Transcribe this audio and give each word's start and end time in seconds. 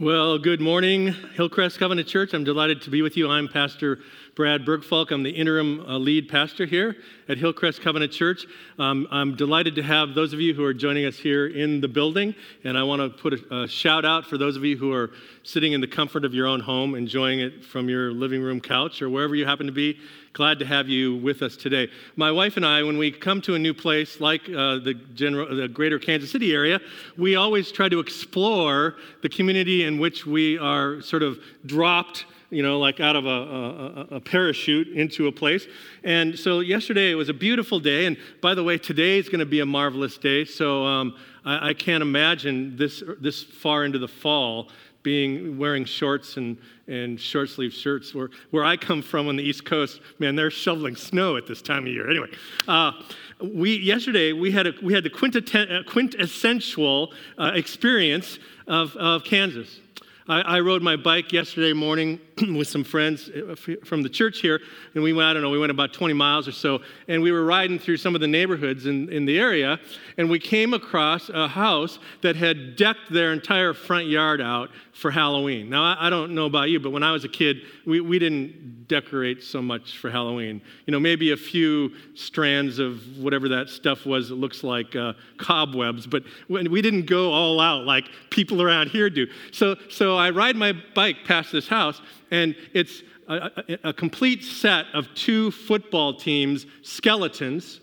Well, 0.00 0.38
good 0.38 0.62
morning, 0.62 1.08
Hillcrest 1.34 1.78
Covenant 1.78 2.08
Church. 2.08 2.32
I'm 2.32 2.42
delighted 2.42 2.80
to 2.82 2.90
be 2.90 3.02
with 3.02 3.18
you. 3.18 3.28
I'm 3.28 3.48
Pastor 3.48 3.98
Brad 4.40 4.64
Bergfalk. 4.64 5.10
I'm 5.10 5.22
the 5.22 5.28
interim 5.28 5.80
uh, 5.80 5.98
lead 5.98 6.26
pastor 6.26 6.64
here 6.64 6.96
at 7.28 7.36
Hillcrest 7.36 7.82
Covenant 7.82 8.10
Church. 8.10 8.46
Um, 8.78 9.06
I'm 9.10 9.36
delighted 9.36 9.74
to 9.74 9.82
have 9.82 10.14
those 10.14 10.32
of 10.32 10.40
you 10.40 10.54
who 10.54 10.64
are 10.64 10.72
joining 10.72 11.04
us 11.04 11.18
here 11.18 11.48
in 11.48 11.82
the 11.82 11.88
building, 11.88 12.34
and 12.64 12.78
I 12.78 12.82
want 12.82 13.02
to 13.02 13.22
put 13.22 13.34
a, 13.34 13.64
a, 13.64 13.68
shout 13.68 14.06
out 14.06 14.24
for 14.24 14.38
those 14.38 14.56
of 14.56 14.64
you 14.64 14.78
who 14.78 14.94
are 14.94 15.10
sitting 15.42 15.74
in 15.74 15.82
the 15.82 15.86
comfort 15.86 16.24
of 16.24 16.32
your 16.32 16.46
own 16.46 16.58
home, 16.58 16.94
enjoying 16.94 17.40
it 17.40 17.62
from 17.66 17.90
your 17.90 18.12
living 18.12 18.40
room 18.40 18.62
couch 18.62 19.02
or 19.02 19.10
wherever 19.10 19.34
you 19.34 19.44
happen 19.44 19.66
to 19.66 19.72
be. 19.72 19.98
Glad 20.32 20.58
to 20.60 20.64
have 20.64 20.88
you 20.88 21.16
with 21.16 21.42
us 21.42 21.54
today. 21.54 21.90
My 22.16 22.32
wife 22.32 22.56
and 22.56 22.64
I, 22.64 22.82
when 22.82 22.96
we 22.96 23.10
come 23.10 23.42
to 23.42 23.56
a 23.56 23.58
new 23.58 23.74
place 23.74 24.22
like 24.22 24.48
uh, 24.48 24.78
the, 24.78 24.94
general, 25.12 25.54
the 25.54 25.68
greater 25.68 25.98
Kansas 25.98 26.30
City 26.30 26.54
area, 26.54 26.80
we 27.18 27.36
always 27.36 27.70
try 27.70 27.90
to 27.90 28.00
explore 28.00 28.96
the 29.20 29.28
community 29.28 29.84
in 29.84 29.98
which 29.98 30.24
we 30.24 30.56
are 30.56 31.02
sort 31.02 31.22
of 31.22 31.40
dropped 31.66 32.24
you 32.50 32.62
know, 32.62 32.78
like 32.78 33.00
out 33.00 33.16
of 33.16 33.26
a, 33.26 33.28
a, 33.28 34.16
a, 34.16 34.20
parachute 34.20 34.88
into 34.88 35.28
a 35.28 35.32
place. 35.32 35.66
And 36.02 36.38
so 36.38 36.60
yesterday 36.60 37.12
it 37.12 37.14
was 37.14 37.28
a 37.28 37.34
beautiful 37.34 37.78
day. 37.78 38.06
And 38.06 38.16
by 38.42 38.54
the 38.54 38.64
way, 38.64 38.76
today 38.76 39.18
is 39.18 39.28
going 39.28 39.38
to 39.38 39.46
be 39.46 39.60
a 39.60 39.66
marvelous 39.66 40.18
day. 40.18 40.44
So 40.44 40.84
um, 40.84 41.16
I, 41.44 41.70
I, 41.70 41.74
can't 41.74 42.02
imagine 42.02 42.76
this, 42.76 43.02
this 43.20 43.42
far 43.42 43.84
into 43.84 43.98
the 43.98 44.08
fall 44.08 44.68
being 45.02 45.56
wearing 45.56 45.84
shorts 45.84 46.36
and, 46.36 46.58
and 46.86 47.18
short 47.18 47.48
sleeve 47.48 47.72
shirts. 47.72 48.14
Where, 48.14 48.28
where 48.50 48.64
I 48.64 48.76
come 48.76 49.00
from 49.00 49.28
on 49.28 49.36
the 49.36 49.42
East 49.42 49.64
Coast, 49.64 50.00
man, 50.18 50.36
they're 50.36 50.50
shoveling 50.50 50.96
snow 50.96 51.36
at 51.36 51.46
this 51.46 51.62
time 51.62 51.86
of 51.86 51.92
year. 51.92 52.10
Anyway, 52.10 52.28
uh, 52.68 52.92
we, 53.40 53.76
yesterday 53.76 54.32
we 54.32 54.50
had, 54.50 54.66
a, 54.66 54.74
we 54.82 54.92
had 54.92 55.04
the 55.04 55.10
uh, 55.10 55.90
quintessential 55.90 57.12
uh, 57.38 57.52
experience 57.54 58.38
of, 58.66 58.94
of 58.96 59.24
Kansas. 59.24 59.80
I, 60.28 60.40
I 60.42 60.60
rode 60.60 60.82
my 60.82 60.96
bike 60.96 61.32
yesterday 61.32 61.72
morning 61.72 62.20
with 62.56 62.68
some 62.68 62.84
friends 62.84 63.28
uh, 63.28 63.54
from 63.84 64.02
the 64.02 64.08
church 64.08 64.40
here, 64.40 64.60
and 64.94 65.02
we 65.02 65.12
went, 65.12 65.28
I 65.28 65.32
don't 65.32 65.42
know, 65.42 65.50
we 65.50 65.58
went 65.58 65.70
about 65.70 65.92
20 65.92 66.14
miles 66.14 66.48
or 66.48 66.52
so, 66.52 66.80
and 67.08 67.22
we 67.22 67.32
were 67.32 67.44
riding 67.44 67.78
through 67.78 67.96
some 67.96 68.14
of 68.14 68.20
the 68.20 68.26
neighborhoods 68.26 68.86
in, 68.86 69.10
in 69.12 69.24
the 69.24 69.38
area, 69.38 69.78
and 70.16 70.30
we 70.30 70.38
came 70.38 70.74
across 70.74 71.28
a 71.28 71.48
house 71.48 71.98
that 72.22 72.36
had 72.36 72.76
decked 72.76 73.10
their 73.10 73.32
entire 73.32 73.74
front 73.74 74.06
yard 74.06 74.40
out 74.40 74.70
for 74.92 75.10
Halloween. 75.10 75.70
Now, 75.70 75.82
I, 75.82 76.06
I 76.06 76.10
don't 76.10 76.34
know 76.34 76.46
about 76.46 76.70
you, 76.70 76.80
but 76.80 76.90
when 76.90 77.02
I 77.02 77.12
was 77.12 77.24
a 77.24 77.28
kid, 77.28 77.62
we, 77.86 78.00
we 78.00 78.18
didn't 78.18 78.86
decorate 78.90 79.42
so 79.42 79.62
much 79.62 79.98
for 79.98 80.10
Halloween. 80.10 80.60
You 80.86 80.92
know, 80.92 81.00
maybe 81.00 81.30
a 81.30 81.36
few 81.36 81.92
strands 82.14 82.78
of 82.78 83.00
whatever 83.18 83.48
that 83.50 83.68
stuff 83.68 84.04
was 84.04 84.28
that 84.28 84.34
looks 84.34 84.64
like 84.64 84.96
uh, 84.96 85.12
cobwebs, 85.38 86.06
but 86.06 86.24
we 86.48 86.82
didn't 86.82 87.06
go 87.06 87.30
all 87.30 87.60
out 87.60 87.84
like 87.84 88.04
people 88.30 88.60
around 88.60 88.88
here 88.88 89.08
do. 89.08 89.26
So, 89.52 89.76
so 89.88 90.16
I 90.16 90.30
ride 90.30 90.56
my 90.56 90.74
bike 90.94 91.18
past 91.24 91.52
this 91.52 91.68
house, 91.68 92.00
and 92.30 92.54
it's 92.72 93.02
a, 93.28 93.34
a, 93.34 93.88
a 93.88 93.92
complete 93.92 94.44
set 94.44 94.86
of 94.92 95.12
two 95.14 95.50
football 95.50 96.14
teams' 96.14 96.66
skeletons. 96.82 97.80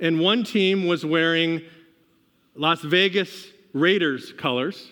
And 0.00 0.20
one 0.20 0.44
team 0.44 0.86
was 0.86 1.04
wearing 1.04 1.62
Las 2.54 2.80
Vegas 2.80 3.46
Raiders 3.72 4.32
colors, 4.32 4.90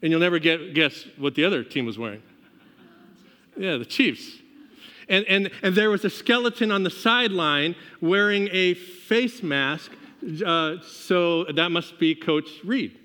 and 0.00 0.10
you'll 0.10 0.20
never 0.20 0.38
get, 0.38 0.74
guess 0.74 1.06
what 1.18 1.34
the 1.34 1.44
other 1.44 1.62
team 1.62 1.86
was 1.86 1.98
wearing. 1.98 2.22
Yeah, 3.56 3.76
the 3.76 3.84
Chiefs. 3.84 4.40
And, 5.08 5.24
and, 5.26 5.50
and 5.62 5.74
there 5.74 5.90
was 5.90 6.04
a 6.04 6.10
skeleton 6.10 6.70
on 6.70 6.82
the 6.82 6.90
sideline 6.90 7.76
wearing 8.00 8.48
a 8.52 8.74
face 8.74 9.42
mask, 9.42 9.92
uh, 10.44 10.76
so 10.82 11.44
that 11.44 11.70
must 11.70 11.98
be 11.98 12.14
Coach 12.14 12.48
Reid. 12.64 12.98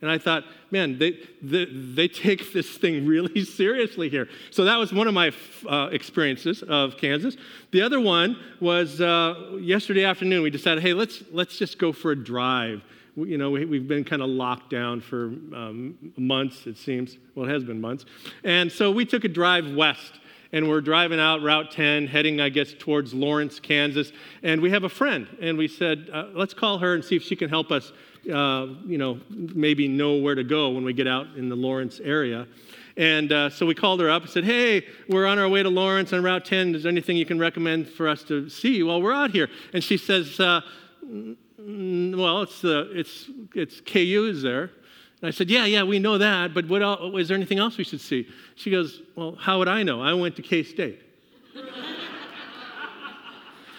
And 0.00 0.10
I 0.10 0.18
thought, 0.18 0.44
man, 0.70 0.98
they, 0.98 1.18
they, 1.42 1.64
they, 1.64 2.06
take 2.06 2.52
this 2.52 2.68
thing 2.78 3.04
really 3.06 3.44
seriously 3.44 4.08
here. 4.08 4.28
So 4.50 4.64
that 4.64 4.76
was 4.76 4.92
one 4.92 5.08
of 5.08 5.14
my 5.14 5.32
uh, 5.68 5.88
experiences 5.90 6.62
of 6.62 6.96
Kansas. 6.96 7.36
The 7.72 7.82
other 7.82 8.00
one 8.00 8.38
was 8.60 9.00
uh, 9.00 9.58
yesterday 9.60 10.04
afternoon, 10.04 10.42
we 10.42 10.50
decided, 10.50 10.82
hey, 10.82 10.92
let's, 10.92 11.24
let's 11.32 11.58
just 11.58 11.78
go 11.78 11.92
for 11.92 12.12
a 12.12 12.16
drive. 12.16 12.82
We, 13.16 13.30
you 13.30 13.38
know, 13.38 13.50
we, 13.50 13.78
have 13.78 13.88
been 13.88 14.04
kind 14.04 14.22
of 14.22 14.28
locked 14.28 14.70
down 14.70 15.00
for 15.00 15.26
um, 15.26 16.12
months, 16.16 16.66
it 16.68 16.78
seems. 16.78 17.16
Well, 17.34 17.48
it 17.48 17.52
has 17.52 17.64
been 17.64 17.80
months. 17.80 18.04
And 18.44 18.70
so 18.70 18.92
we 18.92 19.04
took 19.04 19.24
a 19.24 19.28
drive 19.28 19.74
west 19.74 20.20
and 20.52 20.68
we're 20.68 20.80
driving 20.80 21.20
out 21.20 21.42
Route 21.42 21.70
10, 21.70 22.06
heading, 22.06 22.40
I 22.40 22.48
guess, 22.48 22.74
towards 22.78 23.12
Lawrence, 23.12 23.60
Kansas. 23.60 24.12
And 24.42 24.62
we 24.62 24.70
have 24.70 24.84
a 24.84 24.88
friend, 24.88 25.26
and 25.40 25.58
we 25.58 25.68
said, 25.68 26.08
uh, 26.10 26.28
let's 26.32 26.54
call 26.54 26.78
her 26.78 26.94
and 26.94 27.04
see 27.04 27.16
if 27.16 27.22
she 27.22 27.36
can 27.36 27.50
help 27.50 27.70
us 27.70 27.92
uh, 28.32 28.66
you 28.86 28.98
know, 28.98 29.20
maybe 29.30 29.88
know 29.88 30.16
where 30.16 30.34
to 30.34 30.44
go 30.44 30.70
when 30.70 30.84
we 30.84 30.92
get 30.92 31.06
out 31.06 31.26
in 31.36 31.48
the 31.48 31.56
Lawrence 31.56 32.00
area. 32.00 32.46
And 32.96 33.30
uh, 33.30 33.50
so 33.50 33.64
we 33.64 33.76
called 33.76 34.00
her 34.00 34.10
up 34.10 34.22
and 34.22 34.30
said, 34.30 34.44
Hey, 34.44 34.84
we're 35.08 35.26
on 35.26 35.38
our 35.38 35.48
way 35.48 35.62
to 35.62 35.68
Lawrence 35.68 36.12
on 36.12 36.22
Route 36.22 36.44
10. 36.44 36.74
Is 36.74 36.82
there 36.82 36.90
anything 36.90 37.16
you 37.16 37.24
can 37.24 37.38
recommend 37.38 37.88
for 37.88 38.08
us 38.08 38.24
to 38.24 38.48
see 38.48 38.82
while 38.82 39.00
we're 39.00 39.14
out 39.14 39.30
here? 39.30 39.48
And 39.72 39.82
she 39.82 39.96
says, 39.96 40.40
uh, 40.40 40.62
Well, 41.02 42.42
it's, 42.42 42.60
the, 42.60 42.90
it's, 42.92 43.30
it's 43.54 43.80
KU 43.80 44.28
is 44.28 44.42
there. 44.42 44.72
And 45.20 45.28
I 45.28 45.30
said, 45.30 45.48
Yeah, 45.48 45.64
yeah, 45.64 45.84
we 45.84 46.00
know 46.00 46.18
that, 46.18 46.52
but 46.52 46.68
what 46.68 46.82
else, 46.82 47.00
is 47.14 47.28
there 47.28 47.36
anything 47.36 47.60
else 47.60 47.78
we 47.78 47.84
should 47.84 48.00
see? 48.00 48.28
She 48.56 48.70
goes, 48.70 49.00
Well, 49.14 49.36
how 49.38 49.60
would 49.60 49.68
I 49.68 49.84
know? 49.84 50.02
I 50.02 50.12
went 50.14 50.34
to 50.36 50.42
K 50.42 50.64
State. 50.64 51.00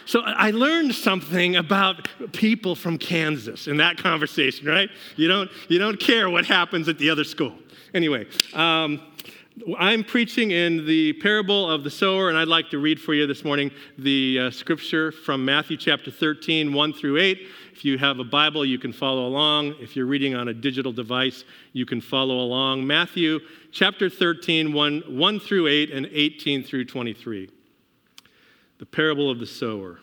So 0.09 0.21
I 0.21 0.49
learned 0.49 0.95
something 0.95 1.55
about 1.55 2.07
people 2.31 2.73
from 2.73 2.97
Kansas 2.97 3.67
in 3.67 3.77
that 3.77 3.99
conversation, 3.99 4.67
right? 4.67 4.89
You 5.17 5.27
don't, 5.27 5.51
you 5.67 5.77
don't 5.77 5.99
care 5.99 6.31
what 6.31 6.47
happens 6.47 6.89
at 6.89 6.97
the 6.97 7.11
other 7.11 7.23
school. 7.23 7.53
Anyway, 7.93 8.25
um, 8.55 9.03
I'm 9.77 10.03
preaching 10.03 10.49
in 10.49 10.87
the 10.87 11.13
parable 11.13 11.69
of 11.69 11.83
the 11.83 11.91
sower, 11.91 12.29
and 12.29 12.39
I'd 12.39 12.47
like 12.47 12.71
to 12.71 12.79
read 12.79 12.99
for 12.99 13.13
you 13.13 13.27
this 13.27 13.43
morning 13.43 13.69
the 13.99 14.39
uh, 14.39 14.49
scripture 14.49 15.11
from 15.11 15.45
Matthew 15.45 15.77
chapter 15.77 16.09
13, 16.09 16.73
1 16.73 16.93
through 16.93 17.19
8. 17.19 17.47
If 17.71 17.85
you 17.85 17.99
have 17.99 18.17
a 18.17 18.23
Bible, 18.23 18.65
you 18.65 18.79
can 18.79 18.91
follow 18.91 19.27
along. 19.27 19.75
If 19.79 19.95
you're 19.95 20.07
reading 20.07 20.33
on 20.33 20.47
a 20.47 20.55
digital 20.55 20.91
device, 20.91 21.43
you 21.73 21.85
can 21.85 22.01
follow 22.01 22.39
along. 22.39 22.87
Matthew 22.87 23.41
chapter 23.71 24.09
13, 24.09 24.73
1, 24.73 25.03
1 25.07 25.39
through 25.39 25.67
8, 25.67 25.91
and 25.91 26.07
18 26.11 26.63
through 26.63 26.85
23 26.85 27.51
the 28.79 28.85
parable 28.85 29.29
of 29.29 29.39
the 29.39 29.45
sower. 29.45 29.99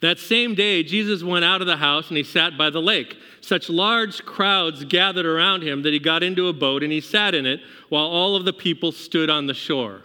That 0.00 0.18
same 0.18 0.54
day, 0.54 0.82
Jesus 0.82 1.22
went 1.22 1.44
out 1.44 1.60
of 1.60 1.66
the 1.66 1.76
house 1.76 2.08
and 2.08 2.16
he 2.16 2.22
sat 2.22 2.56
by 2.56 2.70
the 2.70 2.80
lake. 2.80 3.16
Such 3.40 3.68
large 3.68 4.24
crowds 4.24 4.84
gathered 4.84 5.26
around 5.26 5.62
him 5.62 5.82
that 5.82 5.92
he 5.92 5.98
got 5.98 6.22
into 6.22 6.48
a 6.48 6.52
boat 6.52 6.82
and 6.82 6.92
he 6.92 7.00
sat 7.00 7.34
in 7.34 7.46
it 7.46 7.60
while 7.88 8.06
all 8.06 8.34
of 8.34 8.44
the 8.44 8.52
people 8.52 8.92
stood 8.92 9.28
on 9.28 9.46
the 9.46 9.54
shore. 9.54 10.02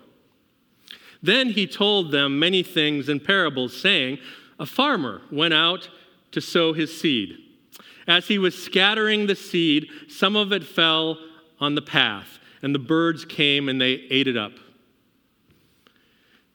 Then 1.23 1.49
he 1.49 1.65
told 1.65 2.11
them 2.11 2.37
many 2.39 2.61
things 2.61 3.09
in 3.09 3.19
parables, 3.19 3.75
saying, 3.75 4.19
A 4.59 4.65
farmer 4.65 5.21
went 5.31 5.53
out 5.53 5.89
to 6.31 6.41
sow 6.41 6.73
his 6.73 6.95
seed. 6.95 7.37
As 8.07 8.27
he 8.27 8.37
was 8.37 8.61
scattering 8.61 9.25
the 9.25 9.35
seed, 9.35 9.87
some 10.07 10.35
of 10.35 10.51
it 10.51 10.63
fell 10.63 11.17
on 11.59 11.73
the 11.73 11.81
path, 11.81 12.37
and 12.61 12.75
the 12.75 12.79
birds 12.79 13.25
came 13.25 13.69
and 13.69 13.81
they 13.81 13.93
ate 14.11 14.27
it 14.27 14.37
up. 14.37 14.51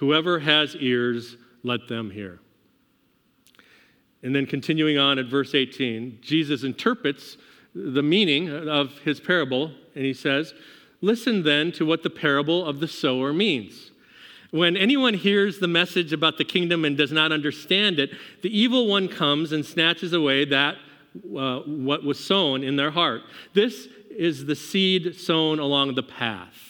Whoever 0.00 0.38
has 0.38 0.74
ears, 0.76 1.36
let 1.62 1.86
them 1.86 2.10
hear. 2.10 2.40
And 4.22 4.34
then 4.34 4.46
continuing 4.46 4.96
on 4.96 5.18
at 5.18 5.26
verse 5.26 5.54
18, 5.54 6.20
Jesus 6.22 6.64
interprets 6.64 7.36
the 7.74 8.02
meaning 8.02 8.48
of 8.48 8.98
his 9.00 9.20
parable, 9.20 9.72
and 9.94 10.06
he 10.06 10.14
says, 10.14 10.54
Listen 11.02 11.42
then 11.42 11.70
to 11.72 11.84
what 11.84 12.02
the 12.02 12.08
parable 12.08 12.64
of 12.64 12.80
the 12.80 12.88
sower 12.88 13.34
means. 13.34 13.90
When 14.50 14.74
anyone 14.74 15.12
hears 15.12 15.58
the 15.58 15.68
message 15.68 16.14
about 16.14 16.38
the 16.38 16.46
kingdom 16.46 16.86
and 16.86 16.96
does 16.96 17.12
not 17.12 17.30
understand 17.30 17.98
it, 17.98 18.10
the 18.40 18.58
evil 18.58 18.86
one 18.86 19.06
comes 19.06 19.52
and 19.52 19.66
snatches 19.66 20.14
away 20.14 20.46
that 20.46 20.76
uh, 21.38 21.58
what 21.60 22.04
was 22.04 22.18
sown 22.18 22.64
in 22.64 22.76
their 22.76 22.90
heart. 22.90 23.20
This 23.52 23.86
is 24.10 24.46
the 24.46 24.56
seed 24.56 25.14
sown 25.14 25.58
along 25.58 25.94
the 25.94 26.02
path. 26.02 26.69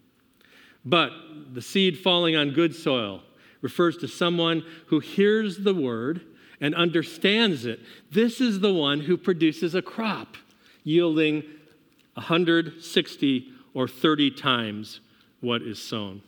But 0.83 1.11
the 1.53 1.61
seed 1.61 1.99
falling 1.99 2.35
on 2.35 2.51
good 2.51 2.75
soil 2.75 3.21
refers 3.61 3.97
to 3.97 4.07
someone 4.07 4.63
who 4.87 4.99
hears 4.99 5.59
the 5.59 5.73
word 5.73 6.21
and 6.59 6.75
understands 6.75 7.65
it. 7.65 7.79
This 8.11 8.41
is 8.41 8.59
the 8.59 8.73
one 8.73 9.01
who 9.01 9.17
produces 9.17 9.75
a 9.75 9.81
crop 9.81 10.37
yielding 10.83 11.43
160 12.15 13.53
or 13.73 13.87
30 13.87 14.31
times 14.31 14.99
what 15.39 15.61
is 15.61 15.81
sown. 15.81 16.21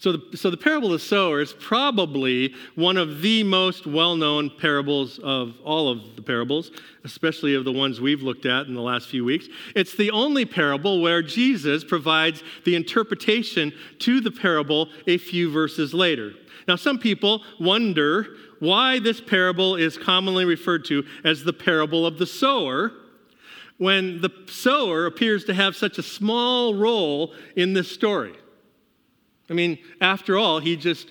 So 0.00 0.12
the, 0.12 0.36
so 0.36 0.48
the 0.48 0.56
parable 0.56 0.92
of 0.92 1.00
the 1.00 1.04
sower 1.04 1.40
is 1.40 1.52
probably 1.52 2.54
one 2.76 2.96
of 2.96 3.20
the 3.20 3.42
most 3.42 3.84
well 3.84 4.14
known 4.14 4.48
parables 4.48 5.18
of 5.18 5.56
all 5.64 5.88
of 5.88 6.14
the 6.14 6.22
parables, 6.22 6.70
especially 7.02 7.56
of 7.56 7.64
the 7.64 7.72
ones 7.72 8.00
we've 8.00 8.22
looked 8.22 8.46
at 8.46 8.68
in 8.68 8.74
the 8.74 8.80
last 8.80 9.08
few 9.08 9.24
weeks. 9.24 9.48
It's 9.74 9.96
the 9.96 10.12
only 10.12 10.44
parable 10.44 11.02
where 11.02 11.20
Jesus 11.20 11.82
provides 11.82 12.44
the 12.64 12.76
interpretation 12.76 13.72
to 13.98 14.20
the 14.20 14.30
parable 14.30 14.88
a 15.08 15.18
few 15.18 15.50
verses 15.50 15.92
later. 15.92 16.32
Now, 16.68 16.76
some 16.76 17.00
people 17.00 17.42
wonder 17.58 18.36
why 18.60 19.00
this 19.00 19.20
parable 19.20 19.74
is 19.74 19.98
commonly 19.98 20.44
referred 20.44 20.84
to 20.86 21.04
as 21.24 21.42
the 21.42 21.52
parable 21.52 22.06
of 22.06 22.18
the 22.18 22.26
sower 22.26 22.92
when 23.78 24.20
the 24.20 24.30
sower 24.48 25.06
appears 25.06 25.44
to 25.46 25.54
have 25.54 25.74
such 25.74 25.98
a 25.98 26.02
small 26.04 26.74
role 26.74 27.34
in 27.56 27.72
this 27.72 27.90
story. 27.90 28.34
I 29.50 29.54
mean, 29.54 29.78
after 30.00 30.36
all, 30.36 30.60
he 30.60 30.76
just 30.76 31.10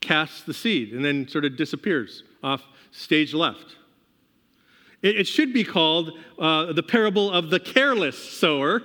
casts 0.00 0.42
the 0.42 0.54
seed 0.54 0.92
and 0.92 1.04
then 1.04 1.28
sort 1.28 1.44
of 1.44 1.56
disappears 1.56 2.24
off 2.42 2.62
stage 2.90 3.32
left. 3.32 3.76
It, 5.00 5.16
it 5.20 5.26
should 5.26 5.52
be 5.52 5.64
called 5.64 6.18
uh, 6.38 6.72
the 6.72 6.82
parable 6.82 7.30
of 7.30 7.50
the 7.50 7.60
careless 7.60 8.18
sower 8.18 8.82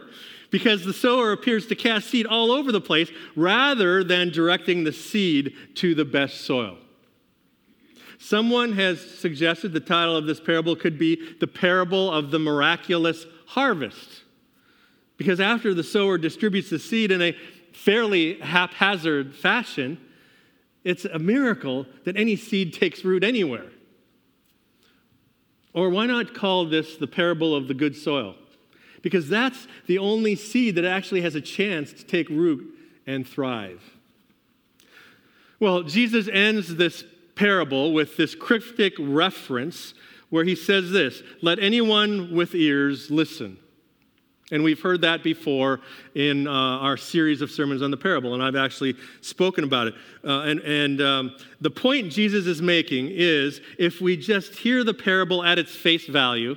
because 0.50 0.86
the 0.86 0.94
sower 0.94 1.32
appears 1.34 1.68
to 1.68 1.76
cast 1.76 2.10
seed 2.10 2.26
all 2.26 2.52
over 2.52 2.72
the 2.72 2.82
place 2.82 3.12
rather 3.36 4.04
than 4.04 4.30
directing 4.30 4.84
the 4.84 4.94
seed 4.94 5.54
to 5.76 5.94
the 5.94 6.06
best 6.06 6.42
soil. 6.42 6.78
Someone 8.20 8.74
has 8.74 9.00
suggested 9.00 9.74
the 9.74 9.80
title 9.80 10.16
of 10.16 10.26
this 10.26 10.40
parable 10.40 10.76
could 10.76 10.98
be 10.98 11.36
the 11.40 11.48
parable 11.48 12.12
of 12.12 12.32
the 12.32 12.40
miraculous 12.40 13.26
harvest. 13.46 14.24
Because 15.18 15.40
after 15.40 15.74
the 15.74 15.84
sower 15.84 16.18
distributes 16.18 16.70
the 16.70 16.80
seed 16.80 17.12
in 17.12 17.22
a 17.22 17.36
fairly 17.78 18.40
haphazard 18.40 19.36
fashion, 19.36 20.00
it's 20.84 21.06
a 21.06 21.20
miracle 21.20 21.86
that 22.06 22.18
any 22.18 22.36
seed 22.36 22.74
takes 22.74 23.06
root 23.06 23.24
anywhere. 23.24 23.68
Or 25.74 25.90
why 25.90 26.08
not 26.08 26.34
call 26.34 26.66
this 26.66 26.98
the 26.98 27.08
parable 27.08 27.56
of 27.56 27.68
the 27.68 27.76
good 27.76 27.96
soil? 27.96 28.36
Because 29.04 29.30
that's 29.30 29.68
the 29.86 30.00
only 30.00 30.36
seed 30.36 30.76
that 30.76 30.86
actually 30.86 31.22
has 31.22 31.36
a 31.36 31.42
chance 31.42 31.94
to 31.94 32.04
take 32.04 32.28
root 32.30 32.74
and 33.06 33.28
thrive. 33.28 33.84
Well, 35.60 35.84
Jesus 35.84 36.28
ends 36.34 36.76
this 36.76 37.04
parable 37.36 37.94
with 37.94 38.18
this 38.18 38.34
cryptic 38.34 38.94
reference 39.00 39.94
where 40.30 40.44
he 40.44 40.56
says 40.56 40.92
this 40.92 41.22
Let 41.42 41.60
anyone 41.60 42.36
with 42.36 42.56
ears 42.56 43.12
listen. 43.12 43.60
And 44.50 44.64
we've 44.64 44.82
heard 44.82 45.02
that 45.02 45.24
before 45.24 45.82
in 46.16 46.48
uh, 46.48 46.52
our 46.52 46.96
series 46.96 47.42
of 47.42 47.52
sermons 47.52 47.82
on 47.82 47.92
the 47.92 47.98
parable, 47.98 48.34
and 48.34 48.42
I've 48.42 48.56
actually 48.56 48.96
spoken 49.20 49.66
about 49.66 49.88
it. 49.88 49.96
Uh, 50.24 50.40
and 50.42 50.62
and 50.62 51.02
um, 51.02 51.36
the 51.60 51.70
point 51.70 52.12
Jesus 52.12 52.48
is 52.48 52.62
making 52.62 53.10
is 53.12 53.60
if 53.78 54.00
we 54.00 54.16
just 54.16 54.56
hear 54.56 54.86
the 54.86 54.94
parable 54.94 55.44
at 55.44 55.60
its 55.60 55.76
face 55.76 56.06
value, 56.06 56.56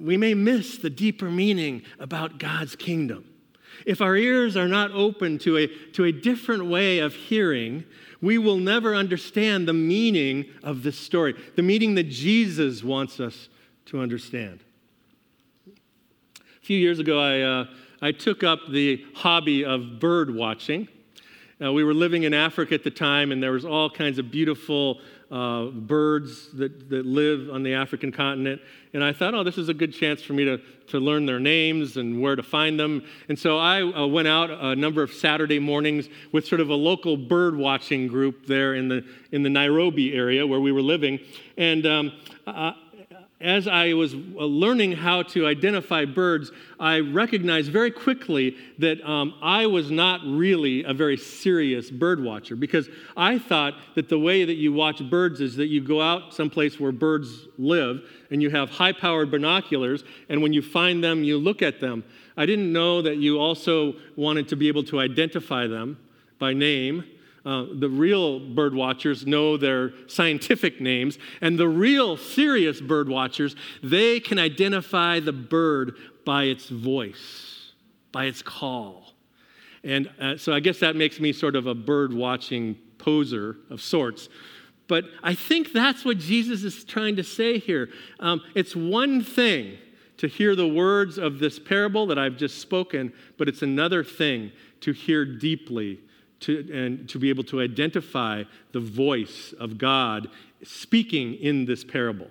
we 0.00 0.16
may 0.16 0.32
miss 0.32 0.78
the 0.78 0.88
deeper 0.88 1.30
meaning 1.30 1.82
about 1.98 2.38
God's 2.38 2.74
kingdom. 2.74 3.26
If 3.84 4.00
our 4.00 4.16
ears 4.16 4.56
are 4.56 4.68
not 4.68 4.92
open 4.92 5.38
to 5.40 5.58
a, 5.58 5.66
to 5.92 6.04
a 6.04 6.12
different 6.12 6.66
way 6.66 6.98
of 6.98 7.14
hearing, 7.14 7.84
we 8.20 8.36
will 8.36 8.58
never 8.58 8.94
understand 8.94 9.66
the 9.66 9.72
meaning 9.72 10.46
of 10.62 10.82
this 10.82 10.98
story, 10.98 11.34
the 11.56 11.62
meaning 11.62 11.94
that 11.94 12.10
Jesus 12.10 12.82
wants 12.82 13.20
us 13.20 13.48
to 13.86 14.00
understand 14.00 14.60
few 16.70 16.78
years 16.78 17.00
ago, 17.00 17.18
I, 17.18 17.40
uh, 17.40 17.64
I 18.00 18.12
took 18.12 18.44
up 18.44 18.60
the 18.70 19.04
hobby 19.12 19.64
of 19.64 19.98
bird 19.98 20.32
watching. 20.32 20.86
Uh, 21.60 21.72
we 21.72 21.82
were 21.82 21.92
living 21.92 22.22
in 22.22 22.32
Africa 22.32 22.74
at 22.74 22.84
the 22.84 22.92
time, 22.92 23.32
and 23.32 23.42
there 23.42 23.50
was 23.50 23.64
all 23.64 23.90
kinds 23.90 24.20
of 24.20 24.30
beautiful 24.30 25.00
uh, 25.32 25.64
birds 25.64 26.52
that, 26.52 26.88
that 26.88 27.04
live 27.04 27.50
on 27.50 27.64
the 27.64 27.74
African 27.74 28.12
continent. 28.12 28.62
And 28.94 29.02
I 29.02 29.12
thought, 29.12 29.34
oh, 29.34 29.42
this 29.42 29.58
is 29.58 29.68
a 29.68 29.74
good 29.74 29.92
chance 29.92 30.22
for 30.22 30.32
me 30.32 30.44
to, 30.44 30.58
to 30.90 31.00
learn 31.00 31.26
their 31.26 31.40
names 31.40 31.96
and 31.96 32.22
where 32.22 32.36
to 32.36 32.42
find 32.44 32.78
them. 32.78 33.04
And 33.28 33.36
so 33.36 33.58
I 33.58 33.82
uh, 33.82 34.06
went 34.06 34.28
out 34.28 34.50
a 34.50 34.76
number 34.76 35.02
of 35.02 35.12
Saturday 35.12 35.58
mornings 35.58 36.08
with 36.30 36.46
sort 36.46 36.60
of 36.60 36.70
a 36.70 36.74
local 36.74 37.16
bird 37.16 37.56
watching 37.56 38.06
group 38.06 38.46
there 38.46 38.74
in 38.74 38.86
the, 38.86 39.04
in 39.32 39.42
the 39.42 39.50
Nairobi 39.50 40.14
area 40.14 40.46
where 40.46 40.60
we 40.60 40.70
were 40.70 40.82
living. 40.82 41.18
And 41.56 41.84
um, 41.84 42.12
as 43.40 43.66
I 43.66 43.94
was 43.94 44.12
uh, 44.12 44.44
learning 44.44 44.92
how 44.92 45.22
to 45.22 45.46
identify 45.46 46.04
birds, 46.04 46.52
I 46.78 47.00
recognized 47.00 47.72
very 47.72 47.90
quickly 47.90 48.56
that 48.78 49.02
um, 49.02 49.34
I 49.40 49.66
was 49.66 49.90
not 49.90 50.20
really 50.24 50.84
a 50.84 50.92
very 50.92 51.16
serious 51.16 51.90
bird 51.90 52.22
watcher 52.22 52.54
because 52.54 52.90
I 53.16 53.38
thought 53.38 53.74
that 53.94 54.10
the 54.10 54.18
way 54.18 54.44
that 54.44 54.56
you 54.56 54.74
watch 54.74 55.02
birds 55.08 55.40
is 55.40 55.56
that 55.56 55.68
you 55.68 55.80
go 55.80 56.02
out 56.02 56.34
someplace 56.34 56.78
where 56.78 56.92
birds 56.92 57.48
live 57.56 58.02
and 58.30 58.42
you 58.42 58.50
have 58.50 58.68
high 58.68 58.92
powered 58.92 59.30
binoculars, 59.30 60.04
and 60.28 60.42
when 60.42 60.52
you 60.52 60.60
find 60.60 61.02
them, 61.02 61.24
you 61.24 61.38
look 61.38 61.62
at 61.62 61.80
them. 61.80 62.04
I 62.36 62.44
didn't 62.44 62.72
know 62.72 63.00
that 63.02 63.16
you 63.16 63.38
also 63.38 63.94
wanted 64.16 64.48
to 64.48 64.56
be 64.56 64.68
able 64.68 64.84
to 64.84 65.00
identify 65.00 65.66
them 65.66 65.98
by 66.38 66.52
name 66.52 67.04
uh, 67.44 67.66
the 67.72 67.88
real 67.88 68.38
bird 68.38 68.74
watchers 68.74 69.26
know 69.26 69.56
their 69.56 69.92
scientific 70.08 70.80
names, 70.80 71.18
and 71.40 71.58
the 71.58 71.68
real 71.68 72.16
serious 72.16 72.80
bird 72.80 73.08
watchers, 73.08 73.56
they 73.82 74.20
can 74.20 74.38
identify 74.38 75.20
the 75.20 75.32
bird 75.32 75.94
by 76.24 76.44
its 76.44 76.68
voice, 76.68 77.72
by 78.12 78.26
its 78.26 78.42
call. 78.42 79.14
And 79.82 80.10
uh, 80.20 80.36
so 80.36 80.52
I 80.52 80.60
guess 80.60 80.78
that 80.80 80.96
makes 80.96 81.18
me 81.18 81.32
sort 81.32 81.56
of 81.56 81.66
a 81.66 81.74
bird 81.74 82.12
watching 82.12 82.76
poser 82.98 83.56
of 83.70 83.80
sorts. 83.80 84.28
But 84.86 85.04
I 85.22 85.34
think 85.34 85.72
that's 85.72 86.04
what 86.04 86.18
Jesus 86.18 86.64
is 86.64 86.84
trying 86.84 87.16
to 87.16 87.24
say 87.24 87.58
here. 87.58 87.88
Um, 88.18 88.42
it's 88.54 88.76
one 88.76 89.22
thing 89.22 89.78
to 90.18 90.26
hear 90.26 90.54
the 90.54 90.66
words 90.68 91.16
of 91.16 91.38
this 91.38 91.58
parable 91.58 92.06
that 92.08 92.18
I've 92.18 92.36
just 92.36 92.58
spoken, 92.58 93.12
but 93.38 93.48
it's 93.48 93.62
another 93.62 94.04
thing 94.04 94.52
to 94.80 94.92
hear 94.92 95.24
deeply 95.24 96.00
to, 96.40 96.68
and 96.72 97.08
to 97.08 97.18
be 97.18 97.28
able 97.28 97.44
to 97.44 97.60
identify 97.60 98.44
the 98.72 98.80
voice 98.80 99.54
of 99.58 99.78
God 99.78 100.28
speaking 100.62 101.34
in 101.34 101.64
this 101.64 101.84
parable. 101.84 102.28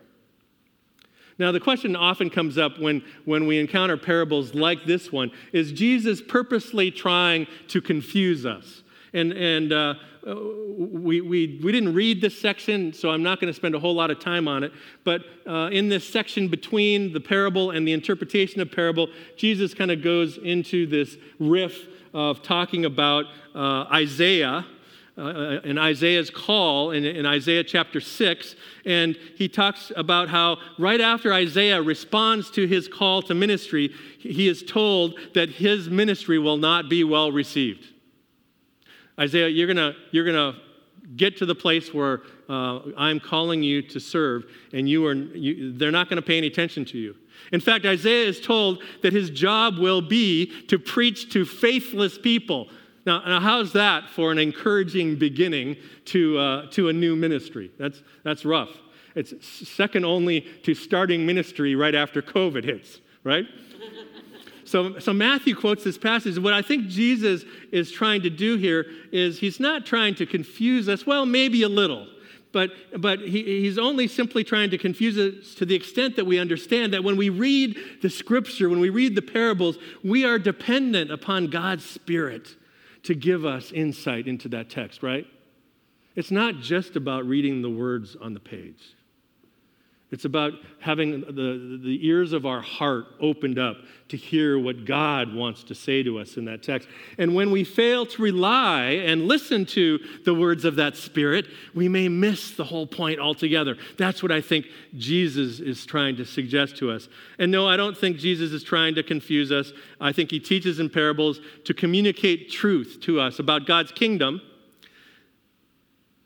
Now, 1.37 1.53
the 1.53 1.59
question 1.59 1.95
often 1.95 2.29
comes 2.29 2.57
up 2.57 2.79
when, 2.79 3.01
when 3.23 3.47
we 3.47 3.59
encounter 3.59 3.95
parables 3.95 4.53
like 4.53 4.85
this 4.85 5.11
one 5.11 5.31
is 5.53 5.71
Jesus 5.71 6.21
purposely 6.21 6.91
trying 6.91 7.47
to 7.69 7.81
confuse 7.81 8.45
us? 8.45 8.83
And, 9.13 9.31
and 9.31 9.71
uh, 9.71 9.93
we, 10.25 11.21
we, 11.21 11.59
we 11.63 11.71
didn't 11.71 11.93
read 11.93 12.21
this 12.21 12.39
section, 12.39 12.93
so 12.93 13.09
I'm 13.09 13.23
not 13.23 13.39
going 13.39 13.51
to 13.51 13.55
spend 13.55 13.73
a 13.73 13.79
whole 13.79 13.95
lot 13.95 14.11
of 14.11 14.19
time 14.19 14.47
on 14.47 14.63
it. 14.63 14.73
But 15.03 15.21
uh, 15.47 15.69
in 15.71 15.87
this 15.87 16.07
section 16.07 16.49
between 16.49 17.13
the 17.13 17.21
parable 17.21 17.71
and 17.71 17.87
the 17.87 17.93
interpretation 17.93 18.61
of 18.61 18.71
parable, 18.71 19.07
Jesus 19.37 19.73
kind 19.73 19.91
of 19.91 20.03
goes 20.03 20.37
into 20.37 20.85
this 20.85 21.17
riff 21.39 21.87
of 22.13 22.41
talking 22.41 22.85
about 22.85 23.25
uh, 23.55 23.85
Isaiah. 23.91 24.65
Uh, 25.17 25.59
in 25.65 25.77
Isaiah's 25.77 26.29
call 26.29 26.91
in, 26.91 27.03
in 27.03 27.25
Isaiah 27.25 27.61
chapter 27.65 27.99
6, 27.99 28.55
and 28.85 29.17
he 29.35 29.49
talks 29.49 29.91
about 29.97 30.29
how 30.29 30.59
right 30.77 31.01
after 31.01 31.33
Isaiah 31.33 31.81
responds 31.81 32.49
to 32.51 32.65
his 32.65 32.87
call 32.87 33.21
to 33.23 33.33
ministry, 33.33 33.93
he 34.17 34.47
is 34.47 34.63
told 34.63 35.19
that 35.33 35.49
his 35.49 35.89
ministry 35.89 36.39
will 36.39 36.55
not 36.55 36.87
be 36.87 37.03
well 37.03 37.33
received. 37.33 37.85
Isaiah, 39.19 39.49
you're 39.49 39.67
gonna, 39.67 39.93
you're 40.11 40.23
gonna 40.23 40.55
get 41.17 41.35
to 41.37 41.45
the 41.45 41.55
place 41.55 41.93
where 41.93 42.21
uh, 42.47 42.79
I'm 42.95 43.19
calling 43.19 43.61
you 43.61 43.81
to 43.81 43.99
serve, 43.99 44.45
and 44.71 44.87
you 44.87 45.05
are, 45.05 45.13
you, 45.13 45.73
they're 45.73 45.91
not 45.91 46.07
gonna 46.07 46.21
pay 46.21 46.37
any 46.37 46.47
attention 46.47 46.85
to 46.85 46.97
you. 46.97 47.15
In 47.51 47.59
fact, 47.59 47.85
Isaiah 47.85 48.27
is 48.27 48.39
told 48.39 48.83
that 49.01 49.13
his 49.13 49.29
job 49.29 49.77
will 49.77 50.01
be 50.01 50.47
to 50.67 50.77
preach 50.77 51.31
to 51.33 51.45
faithless 51.45 52.17
people. 52.17 52.69
Now, 53.05 53.21
now 53.25 53.39
how's 53.39 53.73
that 53.73 54.09
for 54.09 54.31
an 54.31 54.37
encouraging 54.37 55.15
beginning 55.15 55.77
to, 56.05 56.37
uh, 56.37 56.65
to 56.71 56.89
a 56.89 56.93
new 56.93 57.15
ministry? 57.15 57.71
That's, 57.79 58.03
that's 58.23 58.45
rough. 58.45 58.69
It's 59.15 59.33
second 59.67 60.05
only 60.05 60.41
to 60.63 60.75
starting 60.75 61.25
ministry 61.25 61.75
right 61.75 61.95
after 61.95 62.21
COVID 62.21 62.63
hits, 62.63 63.01
right? 63.23 63.45
So, 64.65 64.99
so 64.99 65.13
Matthew 65.13 65.55
quotes 65.55 65.83
this 65.83 65.97
passage. 65.97 66.37
What 66.37 66.53
I 66.53 66.61
think 66.61 66.87
Jesus 66.87 67.43
is 67.71 67.91
trying 67.91 68.21
to 68.21 68.29
do 68.29 68.55
here 68.55 68.85
is 69.11 69.39
he's 69.39 69.59
not 69.59 69.83
trying 69.83 70.13
to 70.15 70.27
confuse 70.27 70.87
us, 70.87 71.07
well, 71.07 71.25
maybe 71.25 71.63
a 71.63 71.69
little, 71.69 72.05
but, 72.51 72.71
but 72.97 73.19
he, 73.19 73.43
he's 73.43 73.77
only 73.77 74.07
simply 74.07 74.43
trying 74.43 74.71
to 74.71 74.77
confuse 74.77 75.17
us 75.17 75.53
to 75.55 75.65
the 75.65 75.75
extent 75.75 76.15
that 76.15 76.25
we 76.25 76.39
understand 76.39 76.93
that 76.93 77.03
when 77.03 77.15
we 77.15 77.29
read 77.29 77.77
the 78.01 78.09
scripture, 78.09 78.69
when 78.69 78.79
we 78.79 78.89
read 78.89 79.15
the 79.15 79.21
parables, 79.21 79.77
we 80.03 80.25
are 80.25 80.39
dependent 80.39 81.11
upon 81.11 81.47
God's 81.47 81.85
Spirit 81.85 82.55
to 83.03 83.13
give 83.13 83.45
us 83.45 83.71
insight 83.71 84.27
into 84.27 84.49
that 84.49 84.69
text, 84.69 85.03
right? 85.03 85.27
It's 86.15 86.31
not 86.31 86.55
just 86.59 86.95
about 86.95 87.25
reading 87.25 87.61
the 87.61 87.69
words 87.69 88.15
on 88.19 88.33
the 88.33 88.39
page. 88.39 88.95
It's 90.11 90.25
about 90.25 90.53
having 90.79 91.21
the, 91.21 91.79
the 91.83 91.99
ears 92.01 92.33
of 92.33 92.47
our 92.47 92.61
heart 92.61 93.05
opened 93.21 93.59
up 93.59 93.77
to 94.07 94.17
hear 94.17 94.57
what 94.57 94.83
God 94.85 95.35
wants 95.35 95.63
to 95.65 95.75
say 95.75 96.01
to 96.01 96.17
us 96.17 96.35
in 96.35 96.45
that 96.45 96.63
text. 96.63 96.87
And 97.19 97.35
when 97.35 97.51
we 97.51 97.63
fail 97.63 98.07
to 98.07 98.21
rely 98.21 98.85
and 99.05 99.27
listen 99.27 99.67
to 99.67 99.99
the 100.25 100.33
words 100.33 100.65
of 100.65 100.77
that 100.77 100.97
Spirit, 100.97 101.45
we 101.75 101.87
may 101.87 102.09
miss 102.09 102.55
the 102.55 102.63
whole 102.63 102.87
point 102.87 103.19
altogether. 103.19 103.77
That's 103.97 104.23
what 104.23 104.31
I 104.31 104.41
think 104.41 104.65
Jesus 104.97 105.59
is 105.59 105.85
trying 105.85 106.15
to 106.15 106.25
suggest 106.25 106.77
to 106.77 106.89
us. 106.89 107.07
And 107.37 107.51
no, 107.51 107.67
I 107.67 107.77
don't 107.77 107.95
think 107.95 108.17
Jesus 108.17 108.51
is 108.51 108.63
trying 108.63 108.95
to 108.95 109.03
confuse 109.03 109.51
us. 109.51 109.71
I 110.01 110.11
think 110.11 110.31
he 110.31 110.39
teaches 110.39 110.79
in 110.79 110.89
parables 110.89 111.39
to 111.65 111.73
communicate 111.75 112.49
truth 112.49 112.97
to 113.01 113.19
us 113.19 113.37
about 113.37 113.67
God's 113.67 113.91
kingdom 113.91 114.41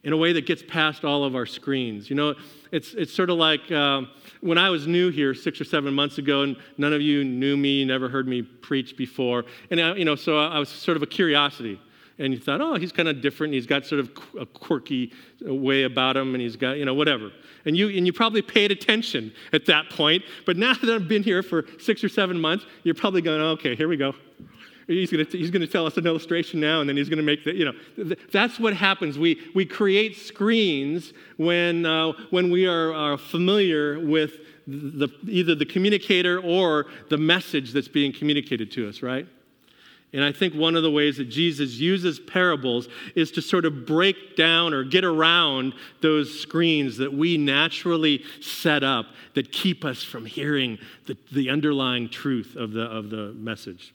in 0.04 0.12
a 0.12 0.18
way 0.18 0.34
that 0.34 0.46
gets 0.46 0.62
past 0.68 1.06
all 1.06 1.24
of 1.24 1.36
our 1.36 1.46
screens. 1.46 2.10
You 2.10 2.16
know, 2.16 2.36
it's, 2.72 2.94
it's 2.94 3.14
sort 3.14 3.30
of 3.30 3.38
like 3.38 3.72
um, 3.72 4.10
when 4.42 4.58
I 4.58 4.70
was 4.70 4.86
new 4.86 5.10
here 5.10 5.34
six 5.34 5.62
or 5.62 5.64
seven 5.64 5.94
months 5.94 6.18
ago, 6.18 6.42
and 6.42 6.58
none 6.78 6.94
of 6.94 7.02
you 7.02 7.24
knew 7.24 7.56
me, 7.56 7.86
never 7.86 8.10
heard 8.10 8.28
me 8.28 8.42
preach 8.42 8.98
before. 8.98 9.46
And, 9.72 9.80
I, 9.80 9.96
you 9.96 10.06
know, 10.06 10.16
so 10.16 10.38
I 10.38 10.60
was 10.60 10.70
sort 10.70 10.98
of 10.98 11.04
a 11.04 11.08
curiosity. 11.08 11.80
And 12.20 12.32
you 12.32 12.40
thought, 12.40 12.62
oh, 12.62 12.76
he's 12.76 12.92
kind 12.92 13.10
of 13.10 13.22
different. 13.22 13.54
He's 13.54 13.66
got 13.66 13.86
sort 13.86 14.00
of 14.00 14.12
a 14.40 14.46
quirky 14.46 15.12
way 15.42 15.84
about 15.84 16.16
him, 16.16 16.36
and 16.36 16.42
he's 16.42 16.56
got, 16.56 16.78
you 16.78 16.86
know, 16.86 16.94
whatever. 16.94 17.32
And 17.66 17.76
you, 17.76 17.90
and 17.90 18.06
you 18.06 18.14
probably 18.14 18.44
paid 18.44 18.72
attention 18.72 19.34
at 19.52 19.66
that 19.66 19.90
point. 19.90 20.24
But 20.46 20.58
now 20.58 20.74
that 20.82 20.94
I've 20.94 21.08
been 21.08 21.24
here 21.24 21.42
for 21.42 21.66
six 21.80 22.04
or 22.04 22.10
seven 22.10 22.40
months, 22.40 22.66
you're 22.84 22.94
probably 22.96 23.22
going, 23.22 23.42
okay, 23.42 23.76
here 23.76 23.88
we 23.88 23.98
go. 23.98 24.14
He's 24.88 25.12
going 25.12 25.26
to, 25.26 25.38
he's 25.38 25.50
going 25.50 25.62
to 25.62 25.68
tell 25.68 25.86
us 25.86 25.98
an 25.98 26.06
illustration 26.06 26.60
now, 26.60 26.82
and 26.82 26.90
then 26.90 26.98
he's 26.98 27.10
going 27.10 27.18
to 27.18 27.24
make 27.24 27.44
the, 27.46 27.56
you 27.56 27.66
know, 27.66 28.16
that's 28.32 28.60
what 28.60 28.74
happens. 28.74 29.18
We, 29.18 29.42
we 29.56 29.66
create 29.66 30.18
screens 30.18 31.14
when, 31.38 31.86
uh, 31.86 32.14
when 32.32 32.52
we 32.52 32.68
are, 32.68 32.94
are 32.94 33.18
familiar 33.18 34.00
with 34.00 34.34
the, 34.68 35.10
either 35.28 35.56
the 35.56 35.66
communicator 35.66 36.40
or 36.40 36.88
the 37.10 37.18
message 37.18 37.72
that's 37.72 37.88
being 37.88 38.12
communicated 38.12 38.72
to 38.74 38.90
us, 38.90 39.02
right? 39.02 39.28
And 40.14 40.24
I 40.24 40.32
think 40.32 40.54
one 40.54 40.76
of 40.76 40.84
the 40.84 40.92
ways 40.92 41.18
that 41.18 41.30
Jesus 41.30 41.74
uses 41.74 42.20
parables 42.20 42.88
is 43.16 43.32
to 43.32 43.42
sort 43.42 43.66
of 43.66 43.86
break 43.86 44.36
down 44.36 44.74
or 44.74 44.84
get 44.84 45.04
around 45.04 45.74
those 46.02 46.40
screens 46.40 46.98
that 46.98 47.12
we 47.12 47.36
naturally 47.36 48.24
set 48.40 48.84
up 48.84 49.08
that 49.34 49.52
keep 49.52 49.84
us 49.84 50.04
from 50.04 50.28
hearing 50.28 50.78
the, 51.08 51.18
the 51.32 51.50
underlying 51.50 52.10
truth 52.10 52.56
of 52.56 52.74
the, 52.74 52.84
of 52.84 53.10
the 53.10 53.34
message. 53.34 53.94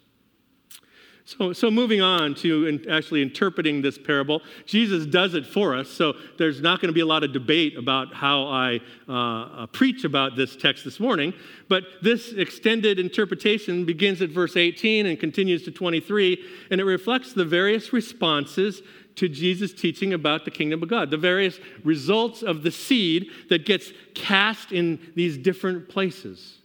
So, 1.29 1.53
so 1.53 1.71
moving 1.71 2.01
on 2.01 2.35
to 2.37 2.67
in, 2.67 2.89
actually 2.89 3.21
interpreting 3.21 3.83
this 3.83 3.99
parable, 3.99 4.41
Jesus 4.65 5.05
does 5.05 5.35
it 5.35 5.45
for 5.45 5.77
us. 5.77 5.91
So 5.91 6.15
there's 6.39 6.63
not 6.63 6.81
going 6.81 6.89
to 6.89 6.95
be 6.95 7.03
a 7.03 7.07
lot 7.07 7.23
of 7.23 7.35
debate 7.35 7.77
about 7.77 8.15
how 8.15 8.47
I 8.47 8.81
uh, 9.07 9.13
uh, 9.13 9.67
preach 9.67 10.05
about 10.05 10.37
this 10.37 10.57
text 10.57 10.85
this 10.87 10.99
morning. 10.99 11.35
But 11.69 11.83
this 12.01 12.33
extended 12.33 12.99
interpretation 12.99 13.85
begins 13.85 14.23
at 14.23 14.31
verse 14.31 14.57
18 14.57 15.05
and 15.05 15.21
continues 15.21 15.65
to 15.65 15.71
23, 15.71 16.43
and 16.71 16.81
it 16.81 16.85
reflects 16.85 17.35
the 17.35 17.45
various 17.45 17.93
responses 17.93 18.81
to 19.17 19.29
Jesus' 19.29 19.75
teaching 19.75 20.15
about 20.15 20.47
the 20.47 20.51
kingdom 20.51 20.83
of 20.83 20.89
God, 20.89 21.11
the 21.11 21.19
various 21.19 21.61
results 21.85 22.43
of 22.43 22.63
the 22.63 22.71
seed 22.71 23.27
that 23.51 23.67
gets 23.67 23.93
cast 24.15 24.73
in 24.73 24.99
these 25.15 25.37
different 25.37 25.91
places. 25.91 26.58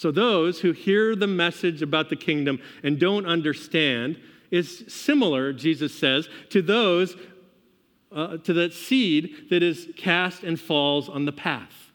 So, 0.00 0.10
those 0.10 0.60
who 0.60 0.72
hear 0.72 1.14
the 1.14 1.26
message 1.26 1.82
about 1.82 2.08
the 2.08 2.16
kingdom 2.16 2.58
and 2.82 2.98
don't 2.98 3.26
understand 3.26 4.18
is 4.50 4.82
similar, 4.88 5.52
Jesus 5.52 5.94
says, 5.94 6.26
to 6.48 6.62
those, 6.62 7.18
uh, 8.10 8.38
to 8.38 8.54
that 8.54 8.72
seed 8.72 9.50
that 9.50 9.62
is 9.62 9.90
cast 9.98 10.42
and 10.42 10.58
falls 10.58 11.10
on 11.10 11.26
the 11.26 11.32
path. 11.32 11.92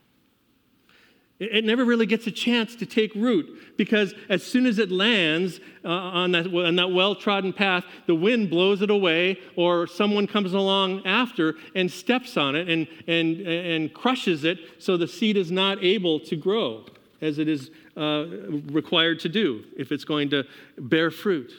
It, 1.39 1.49
it 1.51 1.65
never 1.65 1.83
really 1.83 2.05
gets 2.05 2.27
a 2.27 2.31
chance 2.31 2.75
to 2.75 2.85
take 2.85 3.11
root 3.15 3.75
because 3.75 4.13
as 4.29 4.43
soon 4.43 4.67
as 4.67 4.77
it 4.77 4.91
lands 4.91 5.59
uh, 5.83 5.87
on 5.87 6.31
that, 6.33 6.45
on 6.53 6.75
that 6.75 6.91
well 6.91 7.15
trodden 7.15 7.53
path, 7.53 7.85
the 8.05 8.13
wind 8.13 8.51
blows 8.51 8.83
it 8.83 8.91
away, 8.91 9.39
or 9.55 9.87
someone 9.87 10.27
comes 10.27 10.53
along 10.53 11.07
after 11.07 11.55
and 11.73 11.89
steps 11.89 12.37
on 12.37 12.55
it 12.55 12.69
and, 12.69 12.87
and, 13.07 13.41
and 13.41 13.95
crushes 13.95 14.43
it 14.43 14.59
so 14.77 14.95
the 14.95 15.07
seed 15.07 15.35
is 15.35 15.49
not 15.49 15.83
able 15.83 16.19
to 16.19 16.35
grow 16.35 16.85
as 17.21 17.39
it 17.39 17.47
is 17.47 17.71
uh, 17.97 18.25
required 18.71 19.19
to 19.21 19.29
do 19.29 19.63
if 19.77 19.91
it's 19.91 20.03
going 20.03 20.29
to 20.29 20.43
bear 20.77 21.11
fruit. 21.11 21.51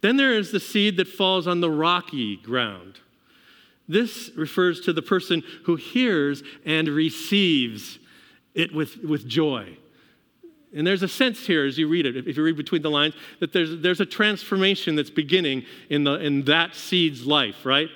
Then 0.00 0.16
there 0.16 0.32
is 0.32 0.52
the 0.52 0.60
seed 0.60 0.96
that 0.98 1.08
falls 1.08 1.46
on 1.46 1.60
the 1.60 1.70
rocky 1.70 2.36
ground. 2.36 3.00
This 3.88 4.30
refers 4.36 4.80
to 4.82 4.92
the 4.92 5.02
person 5.02 5.42
who 5.64 5.76
hears 5.76 6.42
and 6.64 6.88
receives 6.88 7.98
it 8.54 8.72
with, 8.74 8.96
with 8.98 9.26
joy. 9.26 9.76
And 10.74 10.86
there's 10.86 11.02
a 11.02 11.08
sense 11.08 11.46
here 11.46 11.64
as 11.64 11.78
you 11.78 11.88
read 11.88 12.04
it, 12.04 12.16
if 12.16 12.36
you 12.36 12.42
read 12.42 12.56
between 12.56 12.82
the 12.82 12.90
lines, 12.90 13.14
that 13.40 13.52
there's, 13.52 13.80
there's 13.80 14.00
a 14.00 14.06
transformation 14.06 14.94
that's 14.94 15.10
beginning 15.10 15.64
in, 15.88 16.04
the, 16.04 16.14
in 16.14 16.44
that 16.44 16.74
seed's 16.74 17.26
life, 17.26 17.64
right? 17.64 17.88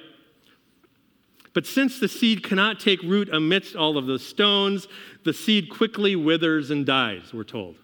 But 1.55 1.67
since 1.67 1.99
the 1.99 2.09
seed 2.09 2.43
cannot 2.43 2.81
take 2.81 3.03
root 3.03 3.29
amidst 3.33 3.77
all 3.77 3.99
of 3.99 4.07
the 4.07 4.19
stones, 4.19 4.89
the 5.25 5.35
seed 5.35 5.69
quickly 5.71 6.17
withers 6.17 6.71
and 6.71 6.87
dies, 6.87 7.33
we're 7.33 7.45
told. 7.45 7.77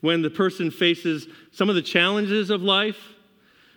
When 0.00 0.22
the 0.22 0.30
person 0.30 0.70
faces 0.70 1.28
some 1.52 1.68
of 1.68 1.74
the 1.74 1.82
challenges 1.82 2.50
of 2.50 2.62
life, 2.62 3.14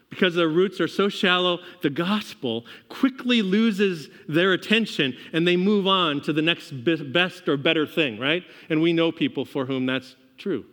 because 0.10 0.36
their 0.36 0.50
roots 0.50 0.82
are 0.82 0.90
so 0.90 1.08
shallow, 1.08 1.60
the 1.82 1.90
gospel 1.90 2.66
quickly 2.90 3.42
loses 3.42 4.10
their 4.28 4.52
attention 4.52 5.16
and 5.32 5.48
they 5.48 5.56
move 5.56 5.88
on 5.88 6.22
to 6.22 6.34
the 6.34 6.42
next 6.42 6.72
best 6.72 7.48
or 7.48 7.58
better 7.58 7.88
thing, 7.88 8.20
right? 8.20 8.44
And 8.70 8.82
we 8.82 8.92
know 8.92 9.12
people 9.12 9.46
for 9.46 9.66
whom 9.66 9.86
that's 9.86 10.16
true. 10.38 10.66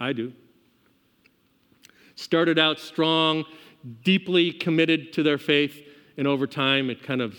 I 0.00 0.14
do. 0.14 0.32
Started 2.14 2.58
out 2.58 2.78
strong, 2.80 3.44
deeply 4.02 4.50
committed 4.50 5.12
to 5.12 5.22
their 5.22 5.38
faith, 5.38 5.78
and 6.16 6.26
over 6.26 6.46
time 6.46 6.88
it 6.88 7.02
kind 7.02 7.20
of 7.20 7.36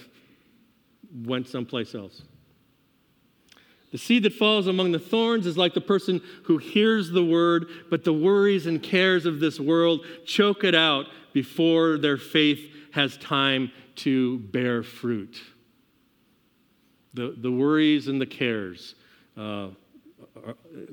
went 1.26 1.48
someplace 1.48 1.96
else. 1.96 2.22
The 3.92 3.98
seed 3.98 4.24
that 4.24 4.34
falls 4.34 4.68
among 4.68 4.92
the 4.92 5.00
thorns 5.00 5.46
is 5.46 5.58
like 5.58 5.74
the 5.74 5.82
person 5.82 6.22
who 6.44 6.58
hears 6.58 7.10
the 7.10 7.24
word, 7.24 7.68
but 7.90 8.04
the 8.04 8.14
worries 8.14 8.68
and 8.68 8.84
cares 8.84 9.26
of 9.26 9.40
this 9.40 9.60
world 9.60 10.06
choke 10.26 10.64
it 10.64 10.76
out 10.76 11.06
before 11.34 11.98
their 11.98 12.18
faith 12.18 12.60
has 12.92 13.16
time 13.18 13.72
to 13.96 14.40
bear 14.40 14.84
fruit. 14.84 15.42
The, 17.14 17.34
the 17.38 17.52
worries 17.52 18.08
and 18.08 18.20
the 18.20 18.26
cares 18.26 18.96
uh, 19.38 19.70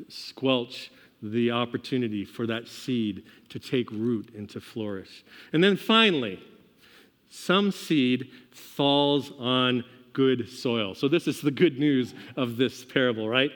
squelch 0.09 0.91
the 1.23 1.51
opportunity 1.51 2.25
for 2.25 2.47
that 2.47 2.69
seed 2.69 3.25
to 3.49 3.59
take 3.59 3.91
root 3.91 4.33
and 4.35 4.49
to 4.51 4.61
flourish. 4.61 5.25
And 5.53 5.65
then 5.65 5.77
finally, 5.77 6.39
some 7.31 7.73
seed 7.73 8.31
falls 8.53 9.33
on 9.39 9.85
good 10.15 10.49
soil. 10.49 10.95
So, 10.95 11.09
this 11.09 11.29
is 11.29 11.43
the 11.43 11.51
good 11.51 11.79
news 11.79 12.15
of 12.37 12.57
this 12.57 12.85
parable, 12.85 13.29
right? 13.29 13.51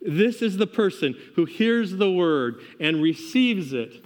This 0.00 0.42
is 0.42 0.56
the 0.56 0.66
person 0.66 1.16
who 1.34 1.44
hears 1.44 1.92
the 1.92 2.10
word 2.10 2.60
and 2.78 3.02
receives 3.02 3.72
it. 3.72 4.04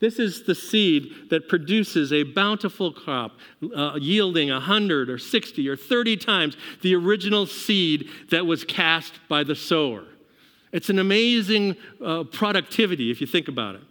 This 0.00 0.18
is 0.18 0.42
the 0.42 0.54
seed 0.54 1.30
that 1.30 1.48
produces 1.48 2.12
a 2.12 2.24
bountiful 2.24 2.92
crop, 2.92 3.38
uh, 3.74 3.98
yielding 4.00 4.50
100 4.50 5.08
or 5.08 5.18
60 5.18 5.68
or 5.68 5.76
30 5.76 6.16
times 6.16 6.56
the 6.82 6.96
original 6.96 7.46
seed 7.46 8.08
that 8.30 8.44
was 8.44 8.64
cast 8.64 9.20
by 9.28 9.44
the 9.44 9.54
sower. 9.54 10.04
It's 10.72 10.90
an 10.90 10.98
amazing 10.98 11.76
uh, 12.04 12.24
productivity 12.24 13.12
if 13.12 13.20
you 13.20 13.26
think 13.28 13.46
about 13.46 13.76
it. 13.76 13.82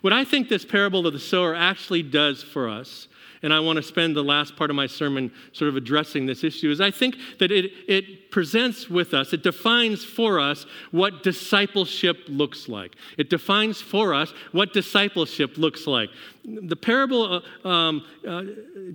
What 0.00 0.12
I 0.12 0.24
think 0.24 0.48
this 0.48 0.64
parable 0.64 1.06
of 1.06 1.12
the 1.12 1.18
sower 1.18 1.54
actually 1.54 2.02
does 2.02 2.42
for 2.42 2.68
us 2.68 3.07
and 3.42 3.52
I 3.52 3.60
want 3.60 3.76
to 3.76 3.82
spend 3.82 4.16
the 4.16 4.22
last 4.22 4.56
part 4.56 4.70
of 4.70 4.76
my 4.76 4.86
sermon 4.86 5.32
sort 5.52 5.68
of 5.68 5.76
addressing 5.76 6.26
this 6.26 6.44
issue, 6.44 6.70
is 6.70 6.80
I 6.80 6.90
think 6.90 7.16
that 7.38 7.50
it, 7.50 7.72
it 7.86 8.30
presents 8.30 8.88
with 8.88 9.14
us, 9.14 9.32
it 9.32 9.42
defines 9.42 10.04
for 10.04 10.40
us 10.40 10.66
what 10.90 11.22
discipleship 11.22 12.18
looks 12.28 12.68
like. 12.68 12.96
It 13.16 13.30
defines 13.30 13.80
for 13.80 14.14
us 14.14 14.32
what 14.52 14.72
discipleship 14.72 15.58
looks 15.58 15.86
like. 15.86 16.10
The 16.44 16.76
parable 16.76 17.42
uh, 17.64 17.68
um, 17.68 18.04
uh, 18.26 18.42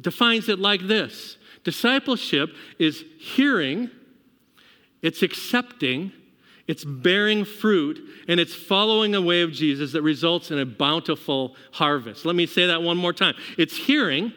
defines 0.01 0.50
it 0.50 0.59
like 0.59 0.88
this 0.88 1.38
Discipleship 1.63 2.50
is 2.77 3.05
hearing, 3.17 3.89
it's 5.01 5.23
accepting, 5.23 6.12
it's 6.67 6.86
bearing 6.86 7.43
fruit, 7.43 8.01
and 8.27 8.39
it's 8.39 8.55
following 8.55 9.15
a 9.15 9.22
way 9.22 9.41
of 9.41 9.51
Jesus 9.51 9.91
that 9.91 10.01
results 10.01 10.50
in 10.50 10.60
a 10.60 10.65
bountiful 10.65 11.55
harvest. 11.72 12.25
Let 12.25 12.36
me 12.36 12.46
say 12.46 12.67
that 12.67 12.82
one 12.82 12.98
more 12.98 13.12
time. 13.12 13.36
It's 13.58 13.75
hearing, 13.75 14.32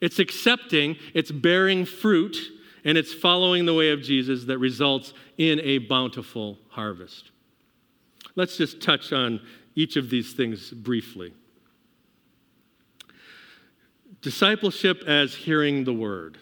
it's 0.00 0.18
accepting, 0.18 0.96
it's 1.12 1.30
bearing 1.30 1.84
fruit, 1.84 2.38
and 2.84 2.96
it's 2.96 3.12
following 3.12 3.66
the 3.66 3.74
way 3.74 3.90
of 3.90 4.00
Jesus 4.00 4.44
that 4.44 4.58
results 4.58 5.12
in 5.36 5.60
a 5.60 5.78
bountiful 5.78 6.58
harvest. 6.70 7.30
Let's 8.34 8.56
just 8.56 8.80
touch 8.80 9.12
on 9.12 9.40
each 9.74 9.96
of 9.96 10.08
these 10.08 10.32
things 10.32 10.70
briefly. 10.70 11.34
Discipleship 14.22 15.02
as 15.06 15.34
hearing 15.34 15.84
the 15.84 15.92
word. 15.92 16.38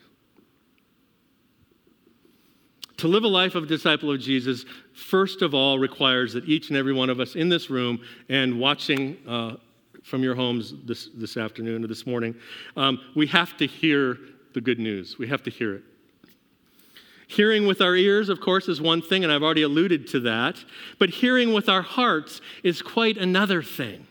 To 2.99 3.09
live 3.09 3.25
a 3.25 3.29
life 3.29 3.55
of 3.55 3.65
a 3.65 3.67
disciple 3.67 4.11
of 4.11 4.21
Jesus, 4.21 4.65
first 4.95 5.43
of 5.43 5.55
all, 5.55 5.79
requires 5.79 6.33
that 6.33 6.45
each 6.47 6.69
and 6.69 6.79
every 6.79 6.95
one 6.95 7.11
of 7.11 7.21
us 7.21 7.35
in 7.35 7.49
this 7.49 7.69
room 7.69 8.01
and 8.29 8.59
watching 8.59 9.19
uh, 9.29 9.57
from 10.03 10.23
your 10.23 10.35
homes 10.35 10.73
this, 10.85 11.11
this 11.15 11.37
afternoon 11.37 11.85
or 11.85 11.89
this 11.89 12.07
morning, 12.07 12.35
um, 12.77 13.01
we 13.15 13.27
have 13.27 13.57
to 13.59 13.67
hear 13.67 14.19
the 14.55 14.61
good 14.61 14.79
news. 14.79 15.19
We 15.19 15.27
have 15.27 15.43
to 15.43 15.51
hear 15.51 15.75
it. 15.75 15.83
Hearing 17.29 17.67
with 17.67 17.81
our 17.81 17.97
ears, 17.97 18.29
of 18.29 18.41
course, 18.41 18.69
is 18.69 18.81
one 18.81 19.03
thing, 19.03 19.25
and 19.25 19.33
I've 19.33 19.43
already 19.43 19.63
alluded 19.63 20.07
to 20.09 20.21
that. 20.21 20.65
But 20.99 21.11
hearing 21.11 21.53
with 21.53 21.69
our 21.69 21.83
hearts 21.83 22.41
is 22.63 22.81
quite 22.81 23.19
another 23.19 23.63
thing. 23.63 24.07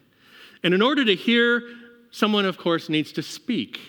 And 0.63 0.73
in 0.73 0.81
order 0.81 1.05
to 1.05 1.15
hear, 1.15 1.63
someone, 2.11 2.45
of 2.45 2.57
course, 2.57 2.89
needs 2.89 3.11
to 3.13 3.23
speak. 3.23 3.79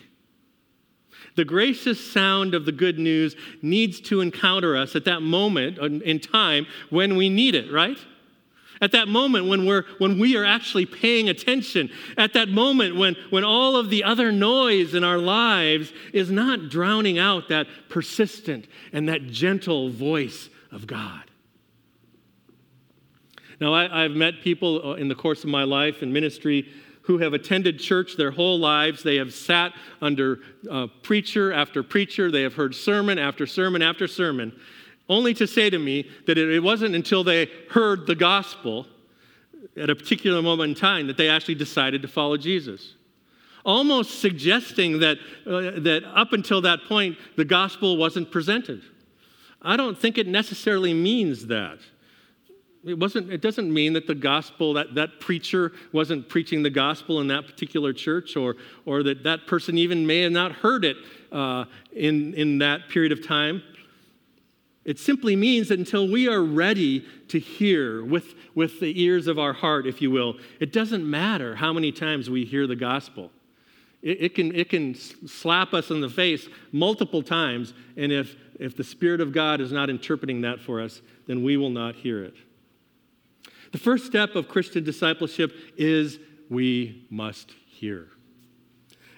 The 1.36 1.44
gracious 1.44 2.00
sound 2.00 2.54
of 2.54 2.64
the 2.64 2.72
good 2.72 2.98
news 2.98 3.36
needs 3.62 4.00
to 4.00 4.20
encounter 4.20 4.76
us 4.76 4.96
at 4.96 5.04
that 5.04 5.20
moment 5.20 5.78
in 5.78 6.18
time 6.18 6.66
when 6.90 7.16
we 7.16 7.28
need 7.28 7.54
it, 7.54 7.70
right? 7.70 7.98
At 8.80 8.92
that 8.92 9.08
moment 9.08 9.46
when, 9.46 9.64
we're, 9.66 9.84
when 9.98 10.18
we 10.18 10.36
are 10.36 10.44
actually 10.44 10.86
paying 10.86 11.28
attention, 11.28 11.90
at 12.16 12.34
that 12.34 12.48
moment 12.48 12.96
when, 12.96 13.16
when 13.30 13.44
all 13.44 13.76
of 13.76 13.90
the 13.90 14.04
other 14.04 14.32
noise 14.32 14.94
in 14.94 15.04
our 15.04 15.18
lives 15.18 15.92
is 16.12 16.30
not 16.30 16.68
drowning 16.68 17.18
out 17.18 17.48
that 17.48 17.66
persistent 17.88 18.66
and 18.92 19.08
that 19.08 19.26
gentle 19.28 19.90
voice 19.90 20.50
of 20.72 20.86
God. 20.86 21.22
Now, 23.58 23.72
I, 23.72 24.02
have 24.02 24.12
met 24.12 24.42
people 24.42 24.90
uh, 24.90 24.94
in 24.94 25.08
the 25.08 25.14
course 25.14 25.42
of 25.42 25.48
my 25.48 25.64
life 25.64 26.02
and 26.02 26.12
ministry 26.12 26.68
who 27.06 27.18
have 27.18 27.32
attended 27.32 27.78
church 27.78 28.16
their 28.16 28.32
whole 28.32 28.58
lives. 28.58 29.02
They 29.02 29.16
have 29.16 29.32
sat 29.32 29.72
under 30.02 30.40
uh, 30.68 30.88
preacher 31.02 31.52
after 31.52 31.82
preacher. 31.82 32.30
They 32.30 32.42
have 32.42 32.54
heard 32.54 32.74
sermon 32.74 33.18
after 33.18 33.46
sermon 33.46 33.80
after 33.80 34.08
sermon, 34.08 34.52
only 35.08 35.32
to 35.34 35.46
say 35.46 35.70
to 35.70 35.78
me 35.78 36.10
that 36.26 36.36
it 36.36 36.62
wasn't 36.62 36.94
until 36.96 37.22
they 37.22 37.48
heard 37.70 38.06
the 38.06 38.16
gospel 38.16 38.86
at 39.76 39.88
a 39.88 39.94
particular 39.94 40.42
moment 40.42 40.70
in 40.70 40.74
time 40.74 41.06
that 41.06 41.16
they 41.16 41.28
actually 41.28 41.54
decided 41.54 42.02
to 42.02 42.08
follow 42.08 42.36
Jesus. 42.36 42.94
Almost 43.64 44.20
suggesting 44.20 45.00
that, 45.00 45.18
uh, 45.46 45.78
that 45.80 46.02
up 46.14 46.32
until 46.32 46.60
that 46.62 46.84
point, 46.88 47.18
the 47.36 47.44
gospel 47.44 47.96
wasn't 47.96 48.30
presented. 48.30 48.82
I 49.62 49.76
don't 49.76 49.98
think 49.98 50.18
it 50.18 50.26
necessarily 50.26 50.94
means 50.94 51.46
that. 51.46 51.78
It, 52.84 52.98
wasn't, 52.98 53.32
it 53.32 53.40
doesn't 53.40 53.72
mean 53.72 53.94
that 53.94 54.06
the 54.06 54.14
gospel, 54.14 54.74
that, 54.74 54.94
that 54.94 55.18
preacher 55.20 55.72
wasn't 55.92 56.28
preaching 56.28 56.62
the 56.62 56.70
gospel 56.70 57.20
in 57.20 57.28
that 57.28 57.46
particular 57.46 57.92
church, 57.92 58.36
or, 58.36 58.56
or 58.84 59.02
that 59.02 59.24
that 59.24 59.46
person 59.46 59.76
even 59.76 60.06
may 60.06 60.22
have 60.22 60.32
not 60.32 60.52
heard 60.52 60.84
it 60.84 60.96
uh, 61.32 61.64
in, 61.92 62.34
in 62.34 62.58
that 62.58 62.88
period 62.88 63.12
of 63.12 63.26
time. 63.26 63.62
It 64.84 65.00
simply 65.00 65.34
means 65.34 65.68
that 65.68 65.80
until 65.80 66.06
we 66.08 66.28
are 66.28 66.42
ready 66.42 67.04
to 67.26 67.40
hear 67.40 68.04
with, 68.04 68.36
with 68.54 68.78
the 68.78 69.02
ears 69.02 69.26
of 69.26 69.36
our 69.36 69.52
heart, 69.52 69.84
if 69.84 70.00
you 70.00 70.12
will, 70.12 70.36
it 70.60 70.72
doesn't 70.72 71.08
matter 71.08 71.56
how 71.56 71.72
many 71.72 71.90
times 71.90 72.30
we 72.30 72.44
hear 72.44 72.68
the 72.68 72.76
gospel. 72.76 73.32
It, 74.00 74.22
it, 74.22 74.34
can, 74.36 74.54
it 74.54 74.68
can 74.68 74.94
slap 74.94 75.74
us 75.74 75.90
in 75.90 76.00
the 76.00 76.08
face 76.08 76.48
multiple 76.70 77.20
times, 77.20 77.74
and 77.96 78.12
if, 78.12 78.36
if 78.60 78.76
the 78.76 78.84
Spirit 78.84 79.20
of 79.20 79.32
God 79.32 79.60
is 79.60 79.72
not 79.72 79.90
interpreting 79.90 80.42
that 80.42 80.60
for 80.60 80.80
us, 80.80 81.02
then 81.26 81.42
we 81.42 81.56
will 81.56 81.70
not 81.70 81.96
hear 81.96 82.22
it. 82.22 82.34
The 83.76 83.82
first 83.82 84.06
step 84.06 84.36
of 84.36 84.48
Christian 84.48 84.84
discipleship 84.84 85.54
is 85.76 86.18
we 86.48 87.06
must 87.10 87.52
hear. 87.66 88.08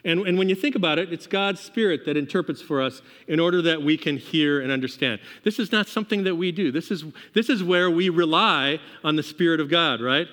And, 0.04 0.26
and 0.26 0.36
when 0.36 0.48
you 0.48 0.56
think 0.56 0.74
about 0.74 0.98
it, 0.98 1.12
it's 1.12 1.28
God's 1.28 1.60
Spirit 1.60 2.04
that 2.06 2.16
interprets 2.16 2.60
for 2.60 2.82
us 2.82 3.00
in 3.28 3.38
order 3.38 3.62
that 3.62 3.80
we 3.80 3.96
can 3.96 4.16
hear 4.16 4.60
and 4.60 4.72
understand. 4.72 5.20
This 5.44 5.60
is 5.60 5.70
not 5.70 5.86
something 5.86 6.24
that 6.24 6.34
we 6.34 6.50
do. 6.50 6.72
This 6.72 6.90
is, 6.90 7.04
this 7.34 7.48
is 7.48 7.62
where 7.62 7.88
we 7.88 8.08
rely 8.08 8.80
on 9.04 9.14
the 9.14 9.22
Spirit 9.22 9.60
of 9.60 9.70
God, 9.70 10.00
right? 10.00 10.26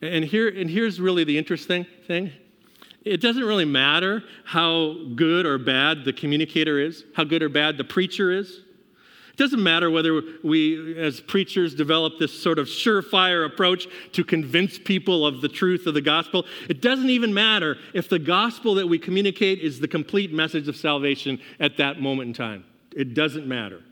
And, 0.00 0.24
here, 0.24 0.48
and 0.48 0.70
here's 0.70 1.00
really 1.00 1.24
the 1.24 1.38
interesting 1.38 1.86
thing 2.06 2.30
it 3.04 3.20
doesn't 3.20 3.42
really 3.42 3.64
matter 3.64 4.22
how 4.44 4.94
good 5.16 5.44
or 5.44 5.58
bad 5.58 6.04
the 6.04 6.12
communicator 6.12 6.78
is, 6.78 7.02
how 7.16 7.24
good 7.24 7.42
or 7.42 7.48
bad 7.48 7.78
the 7.78 7.84
preacher 7.84 8.30
is. 8.30 8.60
It 9.30 9.36
doesn't 9.36 9.62
matter 9.62 9.90
whether 9.90 10.22
we, 10.42 10.98
as 10.98 11.20
preachers, 11.20 11.74
develop 11.74 12.18
this 12.18 12.32
sort 12.32 12.58
of 12.58 12.66
surefire 12.66 13.46
approach 13.46 13.86
to 14.12 14.24
convince 14.24 14.78
people 14.78 15.26
of 15.26 15.40
the 15.40 15.48
truth 15.48 15.86
of 15.86 15.94
the 15.94 16.00
gospel. 16.00 16.44
It 16.68 16.82
doesn't 16.82 17.10
even 17.10 17.32
matter 17.32 17.76
if 17.94 18.08
the 18.08 18.18
gospel 18.18 18.74
that 18.74 18.86
we 18.86 18.98
communicate 18.98 19.60
is 19.60 19.80
the 19.80 19.88
complete 19.88 20.32
message 20.32 20.68
of 20.68 20.76
salvation 20.76 21.40
at 21.58 21.76
that 21.78 22.00
moment 22.00 22.28
in 22.28 22.34
time. 22.34 22.64
It 22.94 23.14
doesn't 23.14 23.46
matter. 23.46 23.82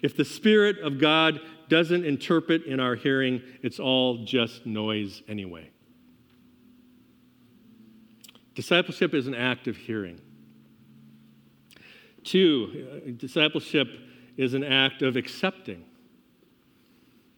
If 0.00 0.16
the 0.16 0.24
Spirit 0.24 0.78
of 0.78 0.98
God 0.98 1.40
doesn't 1.68 2.04
interpret 2.04 2.64
in 2.64 2.80
our 2.80 2.94
hearing, 2.94 3.42
it's 3.62 3.80
all 3.80 4.24
just 4.24 4.64
noise 4.64 5.22
anyway. 5.28 5.70
Discipleship 8.54 9.14
is 9.14 9.26
an 9.26 9.34
act 9.34 9.68
of 9.68 9.76
hearing. 9.76 10.20
Two, 12.24 13.14
discipleship 13.16 13.88
is 14.38 14.54
an 14.54 14.64
act 14.64 15.02
of 15.02 15.16
accepting. 15.16 15.84